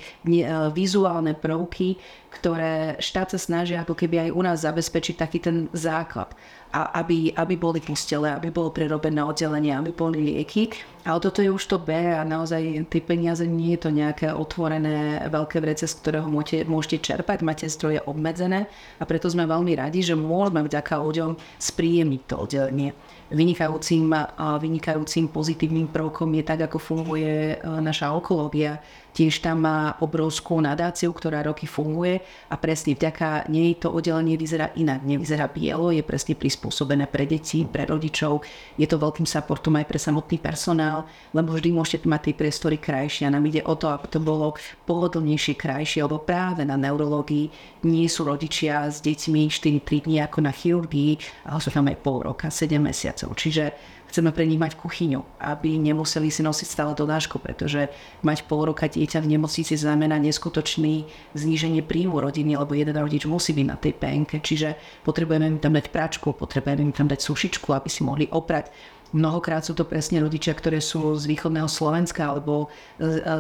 vizuálne 0.76 1.36
prvky, 1.36 1.96
ktoré 2.30 3.00
štát 3.00 3.34
sa 3.34 3.40
snaží 3.40 3.74
ako 3.74 3.96
keby 3.96 4.30
aj 4.30 4.36
u 4.36 4.42
nás 4.44 4.58
zabezpečiť 4.62 5.16
taký 5.18 5.40
ten 5.42 5.58
základ 5.74 6.36
a 6.70 7.02
aby, 7.02 7.34
aby 7.34 7.58
boli 7.58 7.82
pustele, 7.82 8.30
aby 8.30 8.54
bolo 8.54 8.70
prerobené 8.70 9.26
oddelenie, 9.26 9.74
aby 9.74 9.90
boli 9.90 10.22
lieky. 10.22 10.70
Ale 11.02 11.18
toto 11.18 11.42
je 11.42 11.50
už 11.50 11.66
to 11.66 11.82
B 11.82 11.90
a 11.98 12.22
naozaj 12.22 12.86
tie 12.94 13.02
peniaze 13.02 13.42
nie 13.50 13.74
je 13.74 13.82
to 13.82 13.90
nejaké 13.90 14.30
otvorené 14.30 15.26
veľké 15.34 15.58
vrece, 15.66 15.90
z 15.90 15.98
ktorého 15.98 16.30
môžete, 16.30 16.70
môžete 16.70 16.98
čerpať, 17.02 17.42
máte 17.42 17.66
zdroje 17.66 18.06
obmedzené 18.06 18.70
a 19.02 19.04
preto 19.10 19.26
sme 19.26 19.50
veľmi 19.50 19.74
radi, 19.74 20.06
že 20.06 20.14
môžeme 20.14 20.62
vďaka 20.62 21.02
ľuďom 21.02 21.42
spríjemniť 21.58 22.22
to 22.30 22.36
oddelenie. 22.38 22.94
Vynikajúcim, 23.30 24.10
vynikajúcim 24.58 25.30
pozitívnym 25.30 25.86
prvkom 25.94 26.34
je 26.34 26.44
tak, 26.44 26.66
ako 26.66 26.82
funguje 26.82 27.54
e, 27.54 27.56
naša 27.62 28.10
onkológia, 28.10 28.82
Tiež 29.10 29.42
tam 29.42 29.66
má 29.66 29.98
obrovskú 30.00 30.62
nadáciu, 30.62 31.10
ktorá 31.12 31.42
roky 31.44 31.66
funguje 31.66 32.22
a 32.48 32.56
presne 32.56 32.94
vďaka 32.94 33.50
nej 33.50 33.76
to 33.76 33.90
oddelenie 33.90 34.38
vyzerá 34.38 34.70
inak. 34.78 35.02
Nevyzerá 35.02 35.50
bielo, 35.50 35.90
je 35.90 36.06
presne 36.06 36.38
prispôsobené 36.38 37.10
pre 37.10 37.26
deti, 37.26 37.66
pre 37.66 37.90
rodičov. 37.90 38.46
Je 38.78 38.86
to 38.86 39.02
veľkým 39.02 39.26
supportom 39.26 39.76
aj 39.82 39.86
pre 39.90 40.00
samotný 40.00 40.38
personál, 40.38 41.10
lebo 41.34 41.58
vždy 41.58 41.74
môžete 41.74 42.06
mať 42.06 42.32
tie 42.32 42.36
priestory 42.38 42.78
krajšie 42.78 43.26
a 43.28 43.34
nám 43.34 43.50
ide 43.50 43.66
o 43.66 43.74
to, 43.74 43.90
aby 43.90 44.08
to 44.08 44.20
bolo 44.22 44.54
pohodlnejšie, 44.86 45.58
krajšie, 45.58 46.06
lebo 46.06 46.22
práve 46.22 46.64
na 46.64 46.78
neurológii 46.78 47.50
nie 47.90 48.08
sú 48.08 48.30
rodičia 48.30 48.88
s 48.88 49.02
deťmi 49.02 49.50
4-3 49.50 50.06
dní 50.06 50.18
ako 50.22 50.38
na 50.46 50.54
chirurgii, 50.54 51.46
ale 51.50 51.60
sú 51.60 51.74
tam 51.74 51.90
aj 51.90 51.98
pol 52.00 52.24
roka, 52.24 52.48
7 52.48 52.78
mesiacov. 52.80 53.34
Čiže 53.36 53.99
chceme 54.10 54.34
pre 54.34 54.50
nich 54.50 54.58
mať 54.58 54.76
kuchyňu, 54.76 55.22
aby 55.38 55.78
nemuseli 55.78 56.34
si 56.34 56.42
nosiť 56.42 56.68
stále 56.68 56.92
donášku, 56.98 57.38
pretože 57.38 57.88
mať 58.26 58.50
pol 58.50 58.68
roka 58.68 58.90
dieťa 58.90 59.22
v 59.22 59.38
nemocnici 59.38 59.78
znamená 59.78 60.18
neskutočný 60.18 61.06
zníženie 61.38 61.86
príjmu 61.86 62.18
rodiny, 62.18 62.58
lebo 62.58 62.74
jeden 62.74 62.98
rodič 62.98 63.30
musí 63.30 63.54
byť 63.54 63.68
na 63.70 63.78
tej 63.78 63.94
penke, 63.94 64.42
čiže 64.42 64.76
potrebujeme 65.06 65.46
im 65.46 65.62
tam 65.62 65.78
dať 65.78 65.94
práčku, 65.94 66.34
potrebujeme 66.34 66.90
im 66.90 66.94
tam 66.94 67.06
dať 67.06 67.22
sušičku, 67.22 67.70
aby 67.70 67.88
si 67.88 68.02
mohli 68.02 68.26
oprať. 68.28 68.74
Mnohokrát 69.10 69.66
sú 69.66 69.74
to 69.74 69.90
presne 69.90 70.22
rodičia, 70.22 70.54
ktoré 70.54 70.78
sú 70.78 71.18
z 71.18 71.26
východného 71.26 71.66
Slovenska 71.66 72.30
alebo 72.30 72.70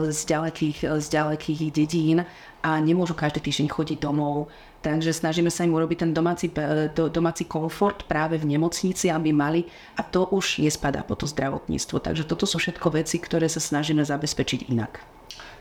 z 0.10 0.20
ďalekých, 0.26 0.98
z 0.98 1.08
ďalekých 1.14 1.60
dedín 1.70 2.26
a 2.66 2.72
nemôžu 2.82 3.14
každý 3.14 3.46
týždeň 3.46 3.68
chodiť 3.70 3.98
domov 4.02 4.50
Takže 4.80 5.12
snažíme 5.12 5.52
sa 5.52 5.68
im 5.68 5.76
urobiť 5.76 6.08
ten 6.08 6.12
domáci, 6.16 6.48
e, 6.48 6.88
do, 6.96 7.12
domáci 7.12 7.44
komfort 7.44 8.08
práve 8.08 8.40
v 8.40 8.48
nemocnici, 8.56 9.12
aby 9.12 9.36
mali 9.36 9.68
a 10.00 10.08
to 10.08 10.24
už 10.32 10.64
nespadá 10.64 11.04
po 11.04 11.20
to 11.20 11.28
zdravotníctvo. 11.28 12.00
Takže 12.00 12.24
toto 12.24 12.48
sú 12.48 12.64
všetko 12.64 12.96
veci, 12.96 13.20
ktoré 13.20 13.52
sa 13.52 13.60
snažíme 13.60 14.00
zabezpečiť 14.08 14.72
inak. 14.72 15.04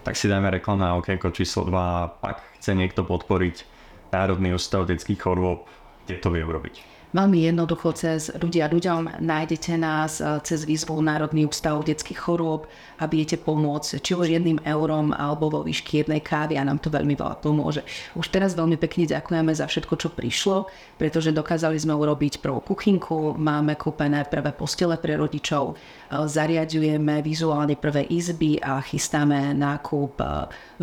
Tak 0.06 0.14
si 0.14 0.30
dajme 0.30 0.54
reklamné 0.54 0.94
okienko 0.94 1.34
číslo 1.34 1.66
2. 1.66 2.22
Ak 2.22 2.46
chce 2.62 2.78
niekto 2.78 3.02
podporiť 3.02 3.66
Národný 4.14 4.54
ústav 4.54 4.86
detských 4.86 5.18
chorôb, 5.18 5.66
kde 6.06 6.22
to 6.22 6.30
vie 6.30 6.46
urobiť? 6.46 6.97
Veľmi 7.08 7.40
jednoducho 7.48 7.96
cez 7.96 8.28
ľudia 8.36 8.68
ľuďom 8.68 9.24
nájdete 9.24 9.80
nás 9.80 10.20
e, 10.20 10.28
cez 10.44 10.68
výzvu 10.68 11.00
Národný 11.00 11.48
ústav 11.48 11.80
detských 11.80 12.20
chorôb 12.20 12.68
a 13.00 13.08
viete 13.08 13.40
pomôcť 13.40 14.04
či 14.04 14.12
už 14.12 14.28
jedným 14.28 14.60
eurom 14.60 15.16
alebo 15.16 15.48
vo 15.48 15.64
výšky 15.64 16.04
jednej 16.04 16.20
kávy 16.20 16.60
a 16.60 16.68
nám 16.68 16.76
to 16.84 16.92
veľmi 16.92 17.16
veľa 17.16 17.40
pomôže. 17.40 17.80
Už 18.12 18.28
teraz 18.28 18.52
veľmi 18.52 18.76
pekne 18.76 19.08
ďakujeme 19.08 19.56
za 19.56 19.64
všetko, 19.64 19.94
čo 19.96 20.12
prišlo, 20.12 20.68
pretože 21.00 21.32
dokázali 21.32 21.80
sme 21.80 21.96
urobiť 21.96 22.44
prvú 22.44 22.60
kuchynku, 22.60 23.40
máme 23.40 23.80
kúpené 23.80 24.28
prvé 24.28 24.52
postele 24.52 25.00
pre 25.00 25.16
rodičov, 25.16 25.72
e, 25.72 25.74
zariadujeme 26.12 27.24
vizuálne 27.24 27.72
prvé 27.80 28.04
izby 28.04 28.60
a 28.60 28.84
chystáme 28.84 29.56
nákup 29.56 30.20
e, 30.20 30.24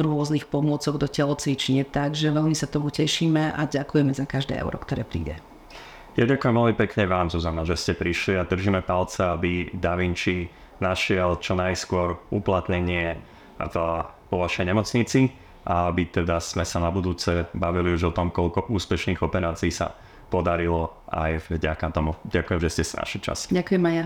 rôznych 0.02 0.50
pomôcok 0.50 0.98
do 0.98 1.06
telocvične, 1.06 1.86
takže 1.86 2.34
veľmi 2.34 2.58
sa 2.58 2.66
tomu 2.66 2.90
tešíme 2.90 3.54
a 3.54 3.62
ďakujeme 3.70 4.10
za 4.10 4.26
každé 4.26 4.58
euro, 4.58 4.82
ktoré 4.82 5.06
príde. 5.06 5.55
Ja 6.15 6.23
ďakujem 6.23 6.56
veľmi 6.56 6.75
pekne 6.80 7.12
vám, 7.12 7.28
Zuzana, 7.28 7.67
že 7.67 7.75
ste 7.75 7.91
prišli 7.91 8.39
a 8.39 8.47
držíme 8.47 8.88
palce, 8.88 9.19
aby 9.19 9.67
Da 9.75 9.99
Vinci 9.99 10.47
našiel 10.80 11.43
čo 11.43 11.60
najskôr 11.60 12.32
uplatnenie 12.32 13.19
v, 13.60 13.75
po 14.32 14.36
vašej 14.39 14.63
nemocnici 14.63 15.36
a 15.67 15.91
aby 15.91 16.08
teda 16.08 16.39
sme 16.39 16.63
sa 16.63 16.80
na 16.80 16.88
budúce 16.88 17.51
bavili 17.51 17.91
už 17.91 18.12
o 18.12 18.15
tom, 18.15 18.32
koľko 18.32 18.71
úspešných 18.71 19.19
operácií 19.19 19.75
sa 19.75 19.91
podarilo 20.32 21.04
aj 21.12 21.51
vďaka 21.51 21.91
tomu. 21.91 22.15
Ďakujem, 22.32 22.60
že 22.63 22.69
ste 22.71 22.84
si 22.88 22.93
našli 22.95 23.19
čas. 23.19 23.39
Ďakujem 23.51 23.84
aj 23.84 23.95
ja. 23.99 24.06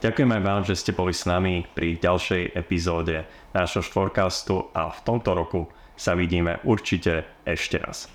Ďakujem 0.00 0.30
aj 0.32 0.42
vám, 0.48 0.62
že 0.64 0.80
ste 0.80 0.96
boli 0.96 1.12
s 1.12 1.28
nami 1.28 1.68
pri 1.76 2.00
ďalšej 2.00 2.56
epizóde 2.56 3.28
nášho 3.52 3.84
štvorkastu 3.84 4.72
a 4.72 4.88
v 4.88 5.00
tomto 5.04 5.36
roku 5.36 5.68
sa 5.92 6.16
vidíme 6.16 6.64
určite 6.64 7.28
ešte 7.44 7.76
raz. 7.84 8.08